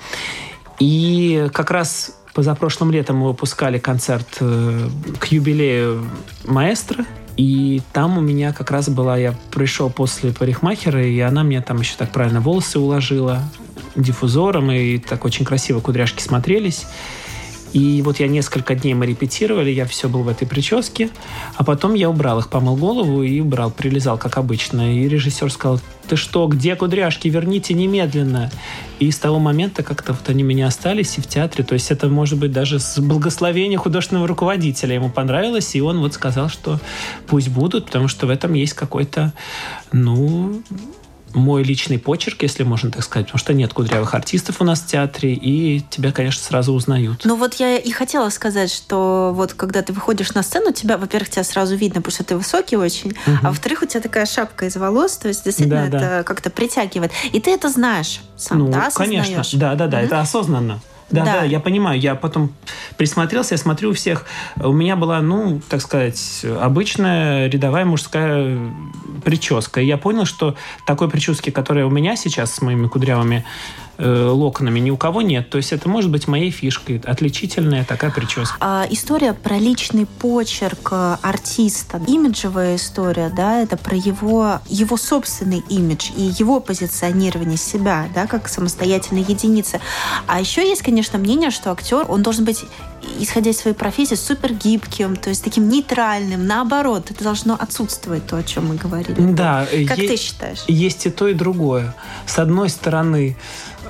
И 0.79 1.49
как 1.53 1.71
раз 1.71 2.17
позапрошлым 2.33 2.91
летом 2.91 3.17
мы 3.17 3.29
выпускали 3.29 3.79
концерт 3.79 4.29
э, 4.41 4.89
к 5.19 5.27
юбилею 5.27 6.07
маэстро 6.45 7.05
и 7.37 7.83
там 7.92 8.16
у 8.16 8.20
меня 8.20 8.53
как 8.53 8.70
раз 8.70 8.88
была, 8.88 9.16
я 9.16 9.35
пришел 9.51 9.90
после 9.90 10.33
парикмахера, 10.33 11.05
и 11.05 11.18
она 11.20 11.42
мне 11.42 11.61
там 11.61 11.79
еще 11.81 11.94
так 11.96 12.11
правильно 12.11 12.40
волосы 12.40 12.79
уложила 12.79 13.42
диффузором, 13.94 14.70
и 14.70 14.99
так 14.99 15.25
очень 15.25 15.44
красиво 15.44 15.81
кудряшки 15.81 16.22
смотрелись. 16.22 16.87
И 17.77 18.01
вот 18.01 18.21
я 18.21 18.27
несколько 18.27 18.75
дней 18.75 18.95
мы 18.95 19.05
репетировали, 19.05 19.69
я 19.69 19.85
все 19.85 20.09
был 20.09 20.23
в 20.23 20.29
этой 20.29 20.49
прическе, 20.49 21.11
а 21.57 21.62
потом 21.62 21.93
я 21.93 22.09
убрал 22.09 22.39
их, 22.39 22.49
помыл 22.49 22.75
голову 22.75 23.23
и 23.23 23.39
убрал, 23.39 23.71
прилезал, 23.71 24.17
как 24.17 24.39
обычно. 24.39 24.95
И 24.95 25.07
режиссер 25.07 25.53
сказал, 25.53 25.79
ты 26.09 26.17
что, 26.17 26.47
где 26.47 26.75
кудряшки, 26.75 27.29
верните 27.29 27.75
немедленно. 27.75 28.51
И 28.99 29.11
с 29.11 29.19
того 29.19 29.39
момента 29.39 29.83
как-то 29.83 30.15
вот 30.15 30.27
они 30.31 30.43
меня 30.43 30.69
остались 30.69 31.19
и 31.19 31.21
в 31.21 31.27
театре. 31.27 31.65
То 31.65 31.75
есть 31.75 31.91
это 31.91 32.09
может 32.09 32.39
быть 32.39 32.51
даже 32.51 32.79
с 32.79 32.99
благословения 32.99 33.77
художественного 33.77 34.27
руководителя. 34.27 34.95
Ему 34.95 35.11
понравилось, 35.11 35.75
и 35.75 35.83
он 35.83 36.01
вот 36.01 36.15
сказал, 36.15 36.49
что 36.49 36.81
пусть 37.27 37.49
будут, 37.51 37.85
потому 37.85 38.09
что 38.09 38.27
в 38.27 38.31
этом 38.31 38.55
есть 38.55 38.73
какой-то, 38.73 39.35
ну, 39.93 40.62
мой 41.35 41.62
личный 41.62 41.99
почерк, 41.99 42.43
если 42.43 42.62
можно 42.62 42.91
так 42.91 43.03
сказать, 43.03 43.27
потому 43.27 43.39
что 43.39 43.53
нет 43.53 43.73
кудрявых 43.73 44.15
артистов 44.15 44.61
у 44.61 44.65
нас 44.65 44.81
в 44.81 44.87
театре, 44.87 45.35
и 45.35 45.83
тебя, 45.91 46.12
конечно, 46.12 46.43
сразу 46.43 46.73
узнают. 46.73 47.23
Ну 47.25 47.37
вот 47.37 47.55
я 47.55 47.77
и 47.77 47.91
хотела 47.91 48.31
сказать, 48.31 48.73
что 48.73 49.33
вот 49.35 49.53
когда 49.53 49.83
ты 49.83 49.93
выходишь 49.93 50.35
на 50.35 50.43
сцену, 50.43 50.73
тебя, 50.73 50.97
во-первых, 50.99 51.29
тебя 51.29 51.45
сразу 51.45 51.77
видно, 51.77 52.01
потому 52.01 52.15
что 52.15 52.25
ты 52.25 52.37
высокий 52.37 52.77
очень, 52.77 53.11
угу. 53.11 53.39
а 53.43 53.49
во-вторых, 53.49 53.83
у 53.83 53.87
тебя 53.87 54.01
такая 54.01 54.27
шапка 54.27 54.67
из 54.67 54.77
волос, 54.77 55.17
то 55.17 55.29
есть 55.29 55.45
действительно 55.45 55.89
да, 55.91 55.99
это 55.99 56.09
да. 56.19 56.23
как-то 56.23 56.51
притягивает. 56.51 57.12
И 57.33 57.41
ты 57.41 57.51
это 57.51 57.69
знаешь 57.69 58.21
сам, 58.37 58.61
ну, 58.61 58.69
да, 58.69 58.87
осознаешь? 58.87 59.27
конечно, 59.27 59.59
да, 59.59 59.75
да, 59.75 59.87
да, 59.87 59.99
угу. 59.99 60.07
это 60.07 60.21
осознанно. 60.21 60.81
Да, 61.11 61.25
да, 61.25 61.33
да, 61.33 61.45
я 61.45 61.61
понимаю. 61.61 62.01
Я 62.01 62.14
потом 62.14 62.53
присмотрелся, 62.97 63.55
я 63.55 63.59
смотрю 63.59 63.90
у 63.90 63.92
всех. 63.92 64.27
У 64.57 64.73
меня 64.73 64.97
была, 64.97 65.21
ну, 65.21 65.61
так 65.69 65.81
сказать, 65.81 66.45
обычная 66.61 67.49
рядовая 67.49 67.85
мужская 67.85 68.59
прическа. 69.25 69.81
И 69.81 69.87
я 69.87 69.99
понял, 69.99 70.25
что 70.25 70.57
такой 70.87 71.09
прически, 71.09 71.51
которая 71.51 71.87
у 71.87 71.90
меня 71.90 72.16
сейчас 72.16 72.55
с 72.55 72.62
моими 72.62 72.88
кудрявыми 72.88 73.45
э, 73.99 74.29
локонами 74.29 74.81
ни 74.81 74.90
у 74.90 74.97
кого 74.97 75.23
нет. 75.23 75.51
То 75.51 75.59
есть 75.59 75.73
это 75.73 75.88
может 75.88 76.11
быть 76.11 76.29
моей 76.29 76.51
фишкой. 76.51 77.01
Отличительная 77.05 77.85
такая 77.85 78.11
прическа. 78.11 78.57
А, 78.61 78.87
история 78.90 79.33
про 79.33 79.59
личный 79.59 80.07
почерк 80.07 80.88
э, 80.92 81.16
артиста. 81.23 82.01
Имиджевая 82.07 82.77
история, 82.77 83.31
да, 83.35 83.61
это 83.61 83.77
про 83.77 83.97
его, 83.97 84.61
его 84.69 84.97
собственный 84.97 85.62
имидж 85.69 86.11
и 86.16 86.23
его 86.23 86.61
позиционирование 86.61 87.57
себя, 87.57 88.07
да, 88.14 88.27
как 88.27 88.49
самостоятельной 88.49 89.23
единицы. 89.23 89.81
А 90.27 90.40
еще 90.40 90.62
есть, 90.62 90.83
конечно, 90.83 90.96
мнение, 91.19 91.51
что 91.51 91.71
актер, 91.71 92.05
он 92.09 92.23
должен 92.23 92.45
быть 92.45 92.65
исходя 93.19 93.51
из 93.51 93.59
своей 93.59 93.77
профессии, 93.77 94.15
супер 94.15 94.53
гибким, 94.53 95.17
то 95.17 95.31
есть 95.31 95.45
таким 95.45 95.69
нейтральным. 95.69 96.47
Наоборот, 96.47 97.11
это 97.11 97.23
должно 97.23 97.55
отсутствовать 97.55 98.27
то, 98.27 98.37
о 98.37 98.43
чем 98.43 98.69
мы 98.69 98.75
говорили. 98.77 99.33
Да. 99.33 99.67
Как 99.87 99.99
е- 99.99 100.09
ты 100.09 100.17
считаешь? 100.17 100.65
Есть 100.67 101.07
и 101.07 101.11
то, 101.11 101.29
и 101.29 101.35
другое. 101.35 101.95
С 102.27 102.39
одной 102.39 102.69
стороны, 102.69 103.37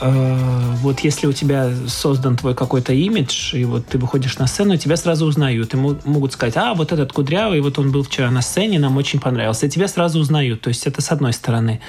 э, 0.01 0.75
вот 0.83 1.01
если 1.01 1.27
у 1.27 1.33
тебя 1.33 1.71
создан 1.89 2.37
твой 2.37 2.55
какой-то 2.55 2.93
имидж, 2.93 3.57
и 3.57 3.65
вот 3.65 3.87
ты 3.87 3.99
выходишь 3.99 4.39
на 4.39 4.47
сцену, 4.47 4.77
тебя 4.77 4.97
сразу 4.97 5.27
узнают. 5.27 5.75
И 5.75 5.77
могут 5.77 6.33
сказать, 6.33 6.57
а, 6.57 6.75
вот 6.75 6.93
этот 6.93 7.13
кудрявый, 7.13 7.61
вот 7.61 7.79
он 7.79 7.91
был 7.91 8.03
вчера 8.03 8.31
на 8.31 8.43
сцене, 8.43 8.79
нам 8.79 8.97
очень 8.97 9.21
понравился. 9.21 9.67
И 9.67 9.71
тебя 9.71 9.89
сразу 9.89 10.19
узнают. 10.19 10.61
То 10.61 10.69
есть 10.69 10.87
это 10.87 11.01
с 11.01 11.11
одной 11.11 11.33
стороны. 11.33 11.81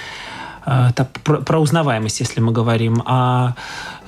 Э, 0.67 0.89
про, 1.23 1.37
про 1.37 1.59
узнаваемость, 1.59 2.19
если 2.19 2.41
мы 2.41 2.51
говорим. 2.51 3.01
А 3.05 3.55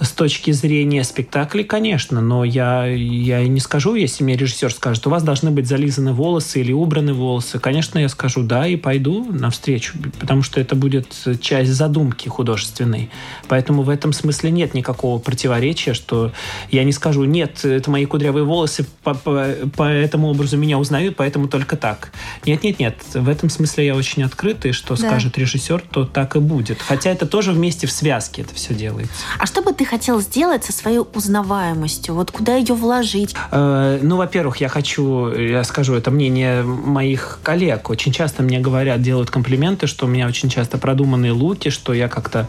с 0.01 0.11
точки 0.11 0.51
зрения 0.51 1.03
спектакля, 1.03 1.63
конечно, 1.63 2.21
но 2.21 2.43
я, 2.43 2.85
я 2.85 3.45
не 3.47 3.59
скажу, 3.59 3.95
если 3.95 4.23
мне 4.23 4.35
режиссер 4.37 4.71
скажет, 4.71 5.05
у 5.07 5.09
вас 5.09 5.23
должны 5.23 5.51
быть 5.51 5.67
зализаны 5.67 6.13
волосы 6.13 6.61
или 6.61 6.71
убраны 6.71 7.13
волосы. 7.13 7.59
Конечно, 7.59 7.99
я 7.99 8.07
скажу 8.07 8.43
да 8.43 8.65
и 8.65 8.75
пойду 8.75 9.27
навстречу, 9.29 9.97
потому 10.19 10.41
что 10.41 10.61
это 10.61 10.75
будет 10.75 11.13
часть 11.41 11.71
задумки 11.71 12.29
художественной. 12.29 13.09
Поэтому 13.47 13.83
в 13.83 13.89
этом 13.89 14.13
смысле 14.13 14.51
нет 14.51 14.73
никакого 14.73 15.19
противоречия, 15.19 15.93
что 15.93 16.31
я 16.71 16.83
не 16.83 16.91
скажу, 16.91 17.25
нет, 17.25 17.65
это 17.65 17.91
мои 17.91 18.05
кудрявые 18.05 18.45
волосы, 18.45 18.85
по, 19.03 19.13
по, 19.13 19.47
по 19.75 19.83
этому 19.83 20.29
образу 20.29 20.57
меня 20.57 20.77
узнают, 20.77 21.15
поэтому 21.17 21.47
только 21.47 21.75
так. 21.75 22.11
Нет, 22.45 22.63
нет, 22.63 22.79
нет. 22.79 22.95
В 23.13 23.27
этом 23.27 23.49
смысле 23.49 23.87
я 23.87 23.95
очень 23.95 24.23
открытый, 24.23 24.71
что 24.71 24.95
да. 24.95 25.07
скажет 25.07 25.37
режиссер, 25.37 25.83
то 25.91 26.05
так 26.05 26.35
и 26.35 26.39
будет. 26.39 26.81
Хотя 26.81 27.09
это 27.11 27.25
тоже 27.25 27.51
вместе 27.51 27.87
в 27.87 27.91
связке 27.91 28.43
это 28.43 28.55
все 28.55 28.73
делается. 28.73 29.13
А 29.37 29.45
что 29.45 29.61
бы 29.61 29.73
ты 29.73 29.88
хотел 29.89 30.21
сделать 30.21 30.63
со 30.63 30.71
своей 30.71 30.99
узнаваемостью? 30.99 32.13
Вот 32.13 32.31
куда 32.31 32.55
ее 32.55 32.75
вложить? 32.75 33.35
Э, 33.51 33.99
ну, 34.01 34.17
во-первых, 34.17 34.57
я 34.57 34.69
хочу, 34.69 35.29
я 35.29 35.63
скажу, 35.63 35.95
это 35.95 36.11
мнение 36.11 36.61
моих 36.63 37.39
коллег. 37.41 37.89
Очень 37.89 38.11
часто 38.11 38.43
мне 38.43 38.59
говорят, 38.59 39.01
делают 39.01 39.31
комплименты, 39.31 39.87
что 39.87 40.05
у 40.05 40.09
меня 40.09 40.27
очень 40.27 40.49
часто 40.49 40.77
продуманные 40.77 41.31
луки, 41.31 41.69
что 41.69 41.93
я 41.93 42.07
как-то 42.07 42.47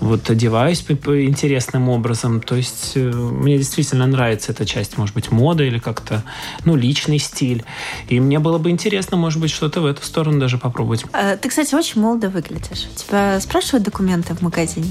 вот 0.00 0.30
одеваюсь 0.30 0.82
интересным 0.88 1.90
образом. 1.90 2.40
То 2.40 2.54
есть 2.54 2.92
э, 2.94 3.00
мне 3.00 3.58
действительно 3.58 4.06
нравится 4.06 4.52
эта 4.52 4.64
часть, 4.64 4.96
может 4.96 5.14
быть, 5.14 5.30
мода 5.30 5.64
или 5.64 5.78
как-то, 5.78 6.22
ну, 6.64 6.74
личный 6.74 7.18
стиль. 7.18 7.64
И 8.08 8.18
мне 8.18 8.38
было 8.38 8.56
бы 8.56 8.70
интересно, 8.70 9.18
может 9.18 9.40
быть, 9.40 9.50
что-то 9.50 9.82
в 9.82 9.86
эту 9.86 10.02
сторону 10.02 10.40
даже 10.40 10.56
попробовать. 10.56 11.04
Э, 11.12 11.36
ты, 11.36 11.50
кстати, 11.50 11.74
очень 11.74 12.00
молодо 12.00 12.30
выглядишь. 12.30 12.88
Тебя 12.96 13.38
спрашивают 13.40 13.84
документы 13.84 14.34
в 14.34 14.40
магазине? 14.40 14.90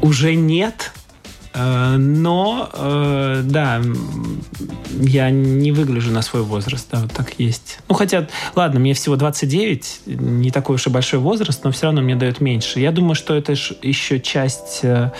Уже 0.00 0.34
нет, 0.34 0.92
но, 1.52 2.70
э, 2.72 3.42
да, 3.44 3.82
я 5.00 5.30
не 5.30 5.72
выгляжу 5.72 6.12
на 6.12 6.22
свой 6.22 6.42
возраст, 6.42 6.88
да, 6.90 7.00
вот 7.00 7.12
так 7.12 7.34
есть. 7.38 7.80
Ну, 7.88 7.94
хотя, 7.94 8.28
ладно, 8.54 8.78
мне 8.78 8.94
всего 8.94 9.16
29, 9.16 10.00
не 10.06 10.50
такой 10.50 10.76
уж 10.76 10.86
и 10.86 10.90
большой 10.90 11.18
возраст, 11.18 11.64
но 11.64 11.72
все 11.72 11.86
равно 11.86 12.02
мне 12.02 12.14
дают 12.14 12.40
меньше. 12.40 12.78
Я 12.78 12.92
думаю, 12.92 13.16
что 13.16 13.34
это 13.34 13.52
еще 13.52 14.20
часть 14.20 14.80
э, 14.82 15.10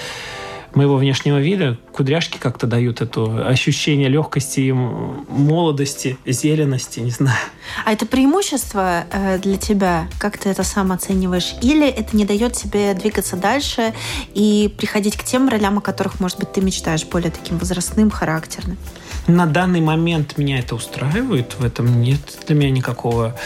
моего 0.75 0.97
внешнего 0.97 1.39
вида. 1.39 1.79
Кудряшки 1.93 2.39
как-то 2.39 2.67
дают 2.67 3.01
это 3.01 3.47
ощущение 3.47 4.09
легкости 4.09 4.61
и 4.61 4.73
молодости, 4.73 6.19
зелености, 6.27 7.01
не 7.01 7.11
знаю. 7.11 7.39
А 7.85 7.93
это 7.93 8.07
преимущество 8.07 9.05
э, 9.13 9.39
для 9.39 9.57
тебя? 9.57 10.09
Как 10.19 10.39
ты 10.39 10.49
это 10.49 10.63
сам 10.65 10.93
оцениваешь? 10.93 11.55
Или 11.63 11.89
это 11.89 12.17
не 12.17 12.25
дает 12.25 12.55
тебе 12.55 12.95
двигаться 12.95 13.37
дальше 13.37 13.93
и 14.35 14.73
приходить 14.79 15.17
к 15.17 15.25
тем 15.25 15.49
ролям, 15.49 15.79
о 15.79 15.81
которых, 15.81 16.21
может 16.21 16.39
быть, 16.39 16.53
ты 16.53 16.61
мечтаешь, 16.61 17.05
более 17.05 17.31
таким 17.31 17.59
возрастным, 17.59 18.11
характерным? 18.11 18.79
На 19.27 19.47
данный 19.47 19.81
момент 19.81 20.39
меня 20.39 20.59
это 20.59 20.75
устраивает. 20.75 21.57
В 21.59 21.65
этом 21.65 22.01
нет 22.01 22.21
для 22.47 22.57
меня 22.57 22.71
никакого 22.71 23.37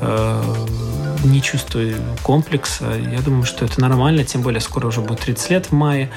э, 0.00 0.54
не 1.24 1.42
чувствую 1.42 1.96
комплекса. 2.22 2.86
Я 3.10 3.20
думаю, 3.20 3.44
что 3.44 3.64
это 3.64 3.80
нормально, 3.80 4.24
тем 4.24 4.42
более 4.42 4.60
скоро 4.60 4.86
уже 4.86 5.00
будет 5.00 5.20
30 5.20 5.50
лет 5.50 5.66
в 5.66 5.72
мае 5.72 6.10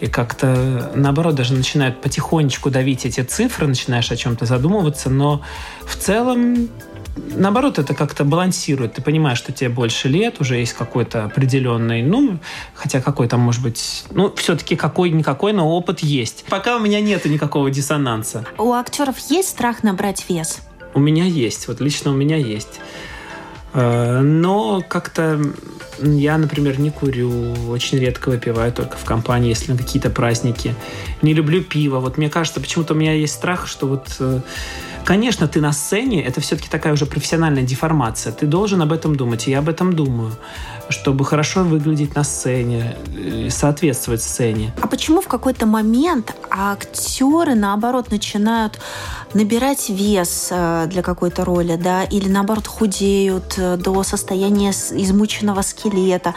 и 0.00 0.06
как-то 0.06 0.92
наоборот 0.94 1.34
даже 1.34 1.54
начинают 1.54 2.00
потихонечку 2.00 2.70
давить 2.70 3.06
эти 3.06 3.20
цифры, 3.20 3.66
начинаешь 3.66 4.10
о 4.10 4.16
чем-то 4.16 4.46
задумываться, 4.46 5.10
но 5.10 5.42
в 5.82 5.96
целом 5.96 6.68
наоборот, 7.16 7.78
это 7.78 7.94
как-то 7.94 8.24
балансирует. 8.24 8.94
Ты 8.94 9.02
понимаешь, 9.02 9.38
что 9.38 9.52
тебе 9.52 9.70
больше 9.70 10.08
лет, 10.08 10.40
уже 10.40 10.56
есть 10.56 10.72
какой-то 10.72 11.24
определенный, 11.24 12.02
ну, 12.02 12.38
хотя 12.74 13.00
какой 13.00 13.28
там, 13.28 13.40
может 13.40 13.62
быть, 13.62 14.04
ну, 14.10 14.32
все-таки 14.36 14.76
какой-никакой, 14.76 15.52
но 15.52 15.68
опыт 15.70 16.00
есть. 16.00 16.44
Пока 16.48 16.76
у 16.76 16.80
меня 16.80 17.00
нету 17.00 17.28
никакого 17.28 17.70
диссонанса. 17.70 18.44
У 18.58 18.72
актеров 18.72 19.18
есть 19.30 19.50
страх 19.50 19.82
набрать 19.82 20.24
вес? 20.28 20.60
У 20.94 21.00
меня 21.00 21.24
есть, 21.24 21.68
вот 21.68 21.80
лично 21.80 22.10
у 22.10 22.14
меня 22.14 22.36
есть. 22.36 22.80
Э, 23.72 24.20
но 24.20 24.82
как-то 24.86 25.40
я, 26.00 26.38
например, 26.38 26.78
не 26.80 26.90
курю, 26.90 27.54
очень 27.68 27.98
редко 27.98 28.30
выпиваю, 28.30 28.72
только 28.72 28.96
в 28.96 29.04
компании, 29.04 29.48
если 29.48 29.72
на 29.72 29.78
какие-то 29.78 30.10
праздники. 30.10 30.74
Не 31.22 31.34
люблю 31.34 31.62
пиво. 31.62 31.98
Вот 32.00 32.18
мне 32.18 32.30
кажется, 32.30 32.60
почему-то 32.60 32.94
у 32.94 32.96
меня 32.96 33.12
есть 33.12 33.34
страх, 33.34 33.66
что 33.66 33.86
вот 33.86 34.08
э, 34.20 34.40
Конечно, 35.04 35.46
ты 35.48 35.60
на 35.60 35.72
сцене, 35.72 36.22
это 36.24 36.40
все-таки 36.40 36.70
такая 36.70 36.94
уже 36.94 37.04
профессиональная 37.04 37.62
деформация. 37.62 38.32
Ты 38.32 38.46
должен 38.46 38.80
об 38.80 38.90
этом 38.90 39.16
думать, 39.16 39.46
и 39.46 39.50
я 39.50 39.58
об 39.58 39.68
этом 39.68 39.92
думаю, 39.92 40.32
чтобы 40.88 41.26
хорошо 41.26 41.62
выглядеть 41.62 42.14
на 42.14 42.24
сцене, 42.24 42.96
э, 43.14 43.50
соответствовать 43.50 44.22
сцене. 44.22 44.72
А 44.80 44.86
почему 44.86 45.20
в 45.20 45.28
какой-то 45.28 45.66
момент 45.66 46.34
актеры, 46.50 47.54
наоборот, 47.54 48.10
начинают 48.10 48.80
набирать 49.34 49.90
вес 49.90 50.48
э, 50.50 50.86
для 50.86 51.02
какой-то 51.02 51.44
роли, 51.44 51.76
да, 51.76 52.04
или 52.04 52.28
наоборот 52.28 52.66
худеют 52.66 53.58
э, 53.58 53.76
до 53.76 54.02
состояния 54.04 54.70
измученного 54.70 55.60
скелета? 55.60 56.34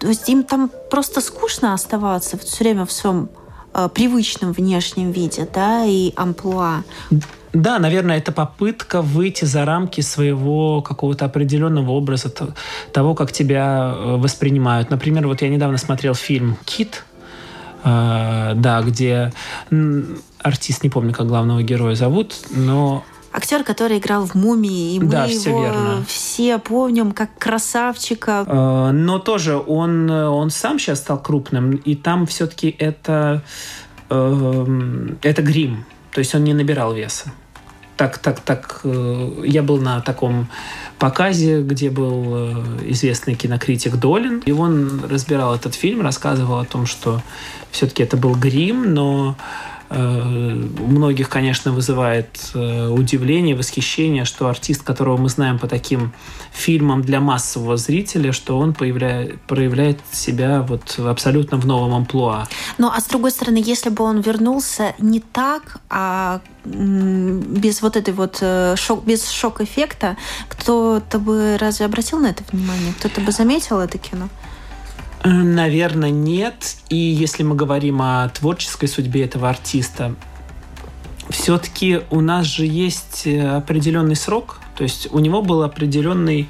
То 0.00 0.08
есть 0.08 0.28
им 0.28 0.44
там 0.44 0.70
просто 0.90 1.22
скучно 1.22 1.72
оставаться 1.72 2.36
все 2.36 2.64
время 2.64 2.84
в 2.84 2.92
своем 2.92 3.30
привычном 3.94 4.52
внешнем 4.52 5.10
виде, 5.12 5.46
да, 5.52 5.84
и 5.84 6.12
амплуа. 6.16 6.82
Да, 7.62 7.78
наверное, 7.78 8.18
это 8.18 8.32
попытка 8.32 9.00
выйти 9.00 9.46
за 9.46 9.64
рамки 9.64 10.02
своего 10.02 10.82
какого-то 10.82 11.24
определенного 11.24 11.90
образа, 11.92 12.30
того, 12.92 13.14
как 13.14 13.32
тебя 13.32 13.94
э, 13.96 14.16
воспринимают. 14.16 14.90
Например, 14.90 15.26
вот 15.26 15.40
я 15.40 15.48
недавно 15.48 15.78
смотрел 15.78 16.14
фильм 16.14 16.58
«Кит», 16.66 17.04
э, 17.82 18.52
да, 18.54 18.82
где 18.82 19.32
артист, 20.42 20.82
не 20.82 20.90
помню, 20.90 21.14
как 21.14 21.28
главного 21.28 21.62
героя 21.62 21.94
зовут, 21.94 22.34
но 22.50 23.04
актер, 23.32 23.64
который 23.64 23.98
играл 23.98 24.26
в 24.26 24.34
«Мумии», 24.34 24.94
и 24.94 25.00
мы 25.00 25.10
да, 25.10 25.24
его 25.24 25.62
верно. 25.62 26.04
все 26.06 26.58
помним 26.58 27.12
как 27.12 27.38
красавчика. 27.38 28.44
Э, 28.46 28.90
но 28.92 29.18
тоже 29.18 29.56
он, 29.56 30.10
он 30.10 30.50
сам 30.50 30.78
сейчас 30.78 30.98
стал 30.98 31.22
крупным, 31.22 31.70
и 31.70 31.94
там 31.94 32.26
все-таки 32.26 32.76
это, 32.78 33.42
это 34.10 35.42
грим, 35.42 35.86
то 36.12 36.18
есть 36.18 36.34
он 36.34 36.44
не 36.44 36.52
набирал 36.52 36.92
веса 36.92 37.32
так, 37.96 38.18
так, 38.18 38.40
так. 38.40 38.80
Э, 38.84 39.42
я 39.44 39.62
был 39.62 39.78
на 39.78 40.00
таком 40.00 40.48
показе, 40.98 41.62
где 41.62 41.90
был 41.90 42.24
э, 42.26 42.64
известный 42.90 43.34
кинокритик 43.34 43.96
Долин, 43.96 44.42
и 44.46 44.52
он 44.52 45.02
разбирал 45.08 45.54
этот 45.54 45.74
фильм, 45.74 46.02
рассказывал 46.02 46.58
о 46.58 46.64
том, 46.64 46.86
что 46.86 47.22
все-таки 47.70 48.02
это 48.02 48.16
был 48.16 48.34
грим, 48.34 48.94
но 48.94 49.36
у 49.88 50.86
многих, 50.86 51.28
конечно, 51.28 51.72
вызывает 51.72 52.28
э, 52.54 52.88
удивление, 52.88 53.54
восхищение, 53.54 54.24
что 54.24 54.48
артист, 54.48 54.82
которого 54.82 55.16
мы 55.16 55.28
знаем 55.28 55.58
по 55.58 55.68
таким 55.68 56.12
фильмам 56.52 57.02
для 57.02 57.20
массового 57.20 57.76
зрителя, 57.76 58.32
что 58.32 58.58
он 58.58 58.74
появляет, 58.74 59.40
проявляет 59.42 60.00
себя 60.12 60.62
вот 60.62 60.98
абсолютно 60.98 61.58
в 61.58 61.66
новом 61.66 61.94
амплуа. 61.94 62.48
Ну, 62.78 62.88
а 62.88 63.00
с 63.00 63.04
другой 63.04 63.30
стороны, 63.30 63.62
если 63.64 63.90
бы 63.90 64.02
он 64.04 64.20
вернулся 64.20 64.94
не 64.98 65.20
так, 65.20 65.78
а 65.88 66.40
без 66.64 67.80
вот 67.82 67.96
этой 67.96 68.12
вот 68.12 68.38
э, 68.40 68.74
шок, 68.76 69.04
без 69.04 69.30
шок-эффекта, 69.30 70.16
кто-то 70.48 71.18
бы 71.18 71.56
разве 71.60 71.86
обратил 71.86 72.18
на 72.18 72.26
это 72.26 72.42
внимание? 72.50 72.92
Кто-то 72.98 73.20
бы 73.20 73.30
заметил 73.30 73.78
это 73.78 73.98
кино? 73.98 74.28
Э, 75.26 75.28
наверное, 75.28 76.10
нет. 76.10 76.76
И 76.88 76.96
если 76.96 77.42
мы 77.42 77.56
говорим 77.56 78.00
о 78.00 78.28
творческой 78.28 78.86
судьбе 78.86 79.24
этого 79.24 79.48
артиста, 79.48 80.14
все-таки 81.30 82.02
у 82.10 82.20
нас 82.20 82.46
же 82.46 82.64
есть 82.64 83.26
э, 83.26 83.56
определенный 83.56 84.14
срок. 84.14 84.60
То 84.76 84.84
есть 84.84 85.08
у 85.10 85.18
него 85.18 85.42
был 85.42 85.64
определенный 85.64 86.48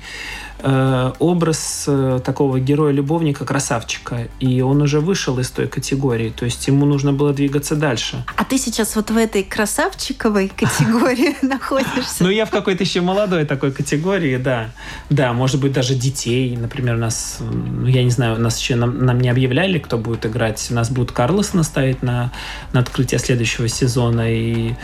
Э, 0.60 1.12
образ 1.18 1.84
э, 1.86 2.18
такого 2.24 2.58
героя-любовника, 2.58 3.44
красавчика. 3.44 4.28
И 4.40 4.62
он 4.62 4.80
уже 4.80 5.00
вышел 5.00 5.38
из 5.38 5.50
той 5.50 5.66
категории. 5.66 6.30
То 6.30 6.46
есть 6.46 6.66
ему 6.66 6.86
нужно 6.86 7.12
было 7.12 7.34
двигаться 7.34 7.76
дальше. 7.76 8.24
А 8.36 8.44
ты 8.44 8.56
сейчас 8.56 8.96
вот 8.96 9.10
в 9.10 9.16
этой 9.16 9.42
красавчиковой 9.42 10.48
категории 10.48 11.36
находишься? 11.42 12.24
Ну, 12.24 12.30
я 12.30 12.46
в 12.46 12.50
какой-то 12.50 12.84
еще 12.84 13.02
молодой 13.02 13.44
такой 13.44 13.70
категории, 13.70 14.38
да. 14.38 14.70
Да, 15.10 15.34
может 15.34 15.60
быть, 15.60 15.72
даже 15.72 15.94
детей. 15.94 16.56
Например, 16.56 16.94
у 16.94 16.98
нас, 16.98 17.38
ну, 17.40 17.86
я 17.86 18.02
не 18.02 18.10
знаю, 18.10 18.36
у 18.36 18.40
нас 18.40 18.58
еще 18.58 18.76
нам, 18.76 19.04
нам 19.04 19.20
не 19.20 19.28
объявляли, 19.28 19.78
кто 19.78 19.98
будет 19.98 20.24
играть. 20.24 20.66
У 20.70 20.74
нас 20.74 20.90
будет 20.90 21.12
Карлосон 21.12 21.64
ставить 21.64 22.02
на, 22.02 22.32
на 22.72 22.80
открытие 22.80 23.18
следующего 23.18 23.68
сезона. 23.68 24.32
И 24.32 24.74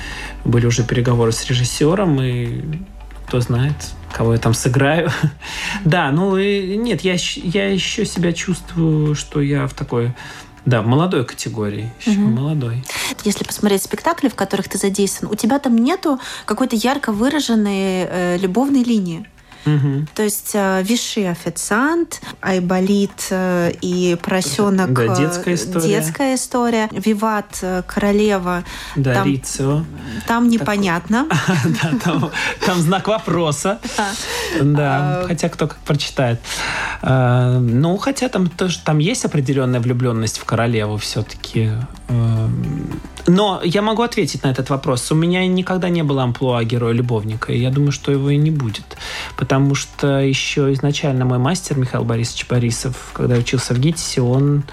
были 0.44 0.66
уже 0.66 0.82
переговоры 0.84 1.32
с 1.32 1.46
режиссером. 1.46 2.20
И 2.20 2.62
кто 3.26 3.40
знает, 3.40 3.74
кого 4.12 4.34
я 4.34 4.38
там 4.38 4.54
сыграю. 4.54 5.10
да, 5.84 6.10
ну 6.10 6.36
и 6.36 6.76
нет, 6.76 7.00
я, 7.02 7.16
я 7.36 7.72
еще 7.72 8.04
себя 8.06 8.32
чувствую, 8.32 9.14
что 9.14 9.40
я 9.40 9.66
в 9.66 9.74
такой 9.74 10.14
да, 10.64 10.80
в 10.80 10.86
молодой 10.86 11.24
категории, 11.24 11.90
еще 12.04 12.20
угу. 12.20 12.28
молодой. 12.28 12.84
Если 13.24 13.44
посмотреть 13.44 13.82
спектакли, 13.82 14.28
в 14.28 14.34
которых 14.34 14.68
ты 14.68 14.78
задействован, 14.78 15.32
у 15.32 15.36
тебя 15.36 15.58
там 15.58 15.76
нету 15.76 16.20
какой-то 16.44 16.76
ярко 16.76 17.10
выраженной 17.12 18.06
э, 18.08 18.38
любовной 18.38 18.84
линии. 18.84 19.26
Угу. 19.66 20.06
То 20.14 20.22
есть 20.22 20.52
э, 20.54 20.82
Виши 20.82 21.26
официант, 21.26 22.20
Айболит 22.40 23.28
э, 23.30 23.72
и 23.80 24.16
поросенок. 24.20 24.92
Да, 24.92 25.16
детская 25.16 25.54
история. 25.54 25.88
Детская 25.88 26.34
история. 26.34 26.88
Виват, 26.90 27.58
э, 27.62 27.82
королева. 27.86 28.64
Да, 28.96 29.14
там, 29.14 29.26
Рицио. 29.26 29.84
Там 30.26 30.48
непонятно. 30.48 31.28
Да, 32.04 32.30
там 32.64 32.80
знак 32.80 33.08
вопроса. 33.08 33.78
Да, 34.60 35.24
хотя 35.26 35.48
кто 35.48 35.66
как 35.66 35.78
прочитает. 35.78 36.40
Ну, 37.02 37.96
хотя 37.96 38.28
там 38.28 38.48
тоже 38.48 38.78
там 38.84 38.98
есть 38.98 39.24
определенная 39.24 39.80
влюбленность 39.80 40.38
в 40.38 40.44
королеву 40.44 40.96
все-таки. 40.96 41.70
Но 43.26 43.60
я 43.62 43.82
могу 43.82 44.02
ответить 44.02 44.42
на 44.42 44.48
этот 44.48 44.70
вопрос. 44.70 45.12
У 45.12 45.14
меня 45.14 45.46
никогда 45.46 45.88
не 45.88 46.02
было 46.02 46.22
амплуа 46.22 46.64
героя-любовника, 46.64 47.52
и 47.52 47.58
я 47.58 47.70
думаю, 47.70 47.92
что 47.92 48.10
его 48.10 48.30
и 48.30 48.36
не 48.36 48.50
будет. 48.50 48.96
Потому 49.36 49.51
что 49.74 50.20
еще 50.20 50.72
изначально 50.72 51.24
мой 51.24 51.38
мастер 51.38 51.78
Михаил 51.78 52.04
Борисович 52.04 52.46
Борисов, 52.48 53.10
когда 53.12 53.36
учился 53.36 53.74
в 53.74 53.78
ГИТИСе, 53.78 54.22
он 54.22 54.64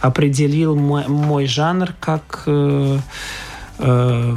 определил 0.00 0.74
мой, 0.74 1.06
мой 1.06 1.46
жанр 1.46 1.94
как 2.00 2.42
э, 2.46 2.98
э, 3.78 4.34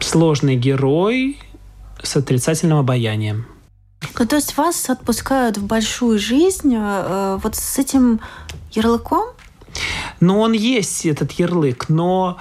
сложный 0.00 0.56
герой 0.56 1.38
с 2.02 2.16
отрицательным 2.16 2.78
обаянием. 2.78 3.46
Ну, 4.18 4.26
то 4.26 4.36
есть 4.36 4.56
вас 4.56 4.88
отпускают 4.88 5.58
в 5.58 5.66
большую 5.66 6.18
жизнь 6.18 6.74
э, 6.74 7.38
вот 7.42 7.54
с 7.54 7.78
этим 7.78 8.20
ярлыком? 8.72 9.28
Ну, 10.20 10.40
он 10.40 10.52
есть, 10.52 11.06
этот 11.06 11.32
ярлык, 11.32 11.88
но 11.88 12.38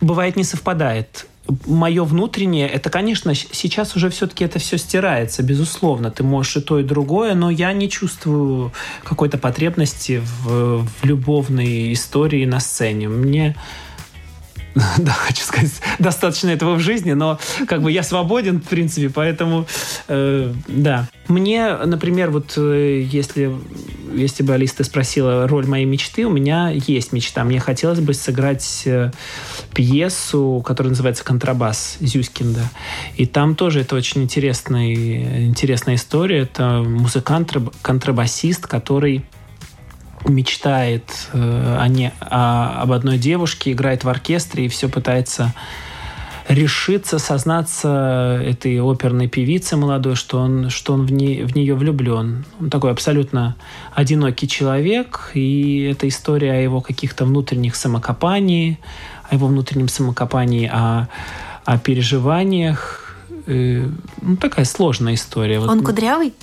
бывает 0.00 0.36
не 0.36 0.44
совпадает 0.44 1.26
мое 1.66 2.04
внутреннее, 2.04 2.68
это, 2.68 2.90
конечно, 2.90 3.34
сейчас 3.34 3.96
уже 3.96 4.08
все-таки 4.10 4.44
это 4.44 4.58
все 4.58 4.78
стирается, 4.78 5.42
безусловно. 5.42 6.10
Ты 6.10 6.22
можешь 6.22 6.56
и 6.56 6.60
то, 6.60 6.78
и 6.78 6.82
другое, 6.82 7.34
но 7.34 7.50
я 7.50 7.72
не 7.72 7.90
чувствую 7.90 8.72
какой-то 9.02 9.38
потребности 9.38 10.22
в, 10.24 10.84
в 10.84 11.04
любовной 11.04 11.92
истории 11.92 12.46
на 12.46 12.60
сцене. 12.60 13.08
Мне 13.08 13.56
да, 14.98 15.12
хочу 15.12 15.42
сказать, 15.42 15.70
достаточно 16.00 16.48
этого 16.48 16.74
в 16.74 16.80
жизни, 16.80 17.12
но 17.12 17.38
как 17.68 17.82
бы 17.82 17.92
я 17.92 18.02
свободен, 18.02 18.60
в 18.60 18.64
принципе, 18.64 19.08
поэтому, 19.08 19.66
э, 20.08 20.52
да. 20.66 21.08
Мне, 21.28 21.76
например, 21.76 22.30
вот 22.30 22.54
э, 22.56 23.00
если, 23.08 23.54
если 24.12 24.42
бы 24.42 24.54
Алиса 24.54 24.82
спросила 24.82 25.46
роль 25.46 25.66
моей 25.66 25.84
мечты, 25.84 26.26
у 26.26 26.30
меня 26.30 26.70
есть 26.70 27.12
мечта. 27.12 27.44
Мне 27.44 27.60
хотелось 27.60 28.00
бы 28.00 28.14
сыграть 28.14 28.82
э, 28.84 29.12
пьесу, 29.74 30.62
которая 30.66 30.90
называется 30.90 31.24
«Контрабас» 31.24 31.96
Зюскинда. 32.00 32.68
И 33.16 33.26
там 33.26 33.54
тоже 33.54 33.80
это 33.80 33.94
очень 33.94 34.24
интересная, 34.24 35.46
интересная 35.46 35.94
история. 35.94 36.40
Это 36.40 36.82
музыкант-контрабасист, 36.84 38.66
который 38.66 39.24
мечтает 40.24 41.04
э, 41.32 41.76
о 41.80 41.88
не, 41.88 42.12
о, 42.20 42.82
об 42.82 42.92
одной 42.92 43.18
девушке, 43.18 43.72
играет 43.72 44.04
в 44.04 44.08
оркестре 44.08 44.66
и 44.66 44.68
все 44.68 44.88
пытается 44.88 45.54
решиться, 46.48 47.18
сознаться 47.18 48.40
этой 48.44 48.80
оперной 48.80 49.28
певице 49.28 49.76
молодой, 49.76 50.14
что 50.14 50.38
он, 50.38 50.68
что 50.68 50.92
он 50.92 51.06
в, 51.06 51.12
не, 51.12 51.42
в 51.42 51.56
нее 51.56 51.74
влюблен. 51.74 52.44
Он 52.60 52.70
такой 52.70 52.90
абсолютно 52.90 53.56
одинокий 53.94 54.46
человек, 54.46 55.30
и 55.34 55.88
это 55.90 56.06
история 56.06 56.52
о 56.52 56.60
его 56.60 56.80
каких-то 56.80 57.24
внутренних 57.24 57.76
самокопании, 57.76 58.78
о 59.30 59.34
его 59.34 59.46
внутреннем 59.46 59.88
самокопании, 59.88 60.70
о, 60.72 61.08
о 61.64 61.78
переживаниях. 61.78 63.16
И, 63.46 63.82
ну, 64.20 64.36
такая 64.36 64.66
сложная 64.66 65.14
история. 65.14 65.60
Он 65.60 65.78
вот, 65.78 65.86
кудрявый? 65.86 66.34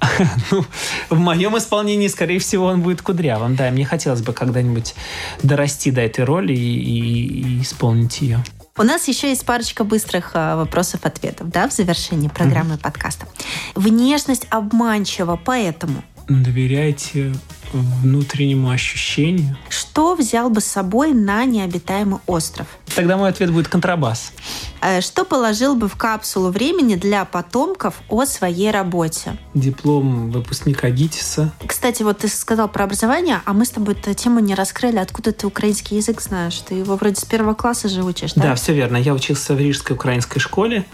ну, 0.50 0.64
в 1.08 1.18
моем 1.18 1.56
исполнении, 1.58 2.08
скорее 2.08 2.38
всего, 2.38 2.66
он 2.66 2.82
будет 2.82 3.02
кудрявым. 3.02 3.56
Да, 3.56 3.70
мне 3.70 3.84
хотелось 3.84 4.22
бы 4.22 4.32
когда-нибудь 4.32 4.94
дорасти 5.42 5.90
до 5.90 6.00
этой 6.00 6.24
роли 6.24 6.52
и, 6.52 6.56
и, 6.56 7.58
и 7.58 7.62
исполнить 7.62 8.20
ее. 8.20 8.42
У 8.78 8.82
нас 8.82 9.08
еще 9.08 9.28
есть 9.28 9.44
парочка 9.44 9.84
быстрых 9.84 10.30
э, 10.34 10.56
вопросов-ответов, 10.56 11.50
да, 11.50 11.68
в 11.68 11.72
завершении 11.72 12.28
программы 12.28 12.76
mm-hmm. 12.76 12.82
подкаста. 12.82 13.26
Внешность 13.74 14.46
обманчива, 14.48 15.38
поэтому 15.44 16.02
доверяйте 16.30 17.32
внутреннему 17.72 18.70
ощущению. 18.70 19.56
Что 19.68 20.14
взял 20.14 20.50
бы 20.50 20.60
с 20.60 20.64
собой 20.64 21.12
на 21.12 21.44
необитаемый 21.44 22.20
остров? 22.26 22.66
Тогда 22.94 23.16
мой 23.16 23.30
ответ 23.30 23.52
будет 23.52 23.68
контрабас. 23.68 24.32
Э, 24.80 25.00
что 25.00 25.24
положил 25.24 25.76
бы 25.76 25.88
в 25.88 25.96
капсулу 25.96 26.50
времени 26.50 26.96
для 26.96 27.24
потомков 27.24 27.94
о 28.08 28.24
своей 28.24 28.70
работе? 28.70 29.36
Диплом 29.54 30.30
выпускника 30.30 30.90
ГИТИСа. 30.90 31.52
Кстати, 31.66 32.02
вот 32.02 32.18
ты 32.18 32.28
сказал 32.28 32.68
про 32.68 32.84
образование, 32.84 33.40
а 33.44 33.52
мы 33.52 33.64
с 33.64 33.70
тобой 33.70 33.94
эту 33.94 34.14
тему 34.14 34.40
не 34.40 34.54
раскрыли. 34.54 34.96
Откуда 34.96 35.32
ты 35.32 35.46
украинский 35.46 35.96
язык 35.96 36.20
знаешь? 36.20 36.58
Ты 36.58 36.74
его 36.74 36.96
вроде 36.96 37.16
с 37.16 37.24
первого 37.24 37.54
класса 37.54 37.88
же 37.88 38.02
учишь, 38.02 38.32
да? 38.34 38.42
Да, 38.42 38.54
все 38.54 38.72
верно. 38.72 38.96
Я 38.96 39.14
учился 39.14 39.54
в 39.54 39.58
Рижской 39.58 39.94
украинской 39.94 40.40
школе. 40.40 40.84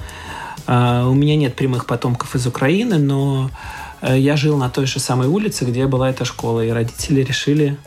Uh, 0.66 1.08
у 1.08 1.14
меня 1.14 1.36
нет 1.36 1.54
прямых 1.54 1.86
потомков 1.86 2.34
из 2.34 2.44
Украины, 2.44 2.98
но 2.98 3.50
я 4.02 4.36
жил 4.36 4.56
на 4.56 4.68
той 4.70 4.86
же 4.86 5.00
самой 5.00 5.28
улице, 5.28 5.64
где 5.64 5.86
была 5.86 6.10
эта 6.10 6.24
школа, 6.24 6.64
и 6.64 6.70
родители 6.70 7.22
решили 7.22 7.78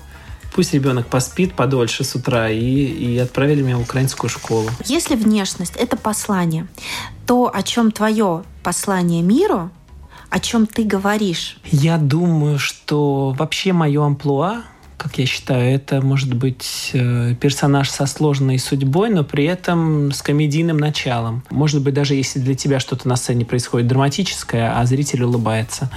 пусть 0.53 0.73
ребенок 0.73 1.07
поспит 1.07 1.53
подольше 1.53 2.03
с 2.03 2.15
утра, 2.15 2.49
и, 2.49 2.59
и 2.59 3.17
отправили 3.17 3.61
меня 3.61 3.77
в 3.77 3.81
украинскую 3.81 4.29
школу. 4.29 4.69
Если 4.85 5.15
внешность– 5.15 5.75
это 5.77 5.95
послание, 5.95 6.67
то 7.25 7.51
о 7.53 7.63
чем 7.63 7.91
твое 7.91 8.43
послание 8.63 9.21
миру, 9.21 9.69
о 10.29 10.39
чем 10.39 10.67
ты 10.67 10.83
говоришь? 10.83 11.57
Я 11.65 11.97
думаю, 11.97 12.59
что 12.59 13.35
вообще 13.37 13.73
мое 13.73 14.03
амплуа 14.03 14.63
как 14.99 15.17
я 15.17 15.25
считаю, 15.25 15.73
это 15.73 16.01
может 16.01 16.33
быть 16.33 16.91
э, 16.93 17.33
персонаж 17.39 17.89
со 17.89 18.05
сложной 18.05 18.59
судьбой, 18.59 19.09
но 19.09 19.23
при 19.23 19.45
этом 19.45 20.11
с 20.11 20.21
комедийным 20.21 20.77
началом. 20.77 21.41
Может 21.49 21.81
быть, 21.81 21.93
даже 21.93 22.15
если 22.15 22.39
для 22.39 22.53
тебя 22.53 22.79
что-то 22.79 23.07
на 23.07 23.15
сцене 23.15 23.45
происходит 23.45 23.87
драматическое, 23.87 24.77
а 24.77 24.85
зритель 24.85 25.23
улыбается 25.23 25.89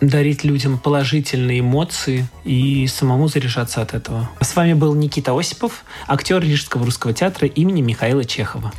дарить 0.00 0.44
людям 0.44 0.78
положительные 0.78 1.60
эмоции 1.60 2.26
и 2.44 2.86
самому 2.88 3.28
заряжаться 3.28 3.80
от 3.80 3.94
этого. 3.94 4.28
С 4.40 4.56
вами 4.56 4.74
был 4.74 4.94
Никита 4.94 5.38
Осипов, 5.38 5.84
актер 6.06 6.42
Рижского 6.42 6.84
русского 6.84 7.12
театра 7.12 7.46
имени 7.46 7.80
Михаила 7.80 8.24
Чехова. 8.24 8.72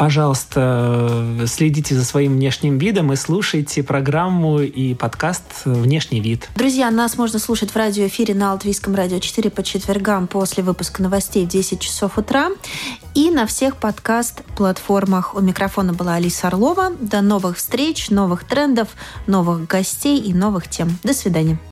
Пожалуйста, 0.00 1.26
следите 1.46 1.94
за 1.94 2.06
своим 2.06 2.32
внешним 2.32 2.78
видом 2.78 3.12
и 3.12 3.16
слушайте 3.16 3.82
программу 3.82 4.60
и 4.60 4.94
подкаст 4.94 5.44
«Внешний 5.66 6.22
вид». 6.22 6.48
Друзья, 6.56 6.90
нас 6.90 7.18
можно 7.18 7.38
слушать 7.38 7.72
в 7.72 7.76
радиоэфире 7.76 8.34
на 8.34 8.52
Алтвийском 8.52 8.94
радио 8.94 9.18
4 9.18 9.50
по 9.50 9.62
четвергам 9.62 10.26
после 10.26 10.62
выпуска 10.62 11.02
новостей 11.02 11.44
в 11.44 11.50
10 11.50 11.80
часов 11.80 12.16
утра 12.16 12.48
и 13.14 13.30
на 13.30 13.44
всех 13.44 13.76
подкаст-платформах. 13.76 15.34
У 15.34 15.40
микрофона 15.40 15.92
была 15.92 16.14
Алиса 16.14 16.46
Орлова. 16.46 16.92
До 16.98 17.20
новых 17.20 17.58
встреч, 17.58 18.08
новых 18.08 18.44
трендов, 18.44 18.88
новых 19.26 19.66
гостей 19.66 20.18
и 20.18 20.32
новых 20.32 20.70
тем. 20.70 20.96
До 21.02 21.12
свидания. 21.12 21.58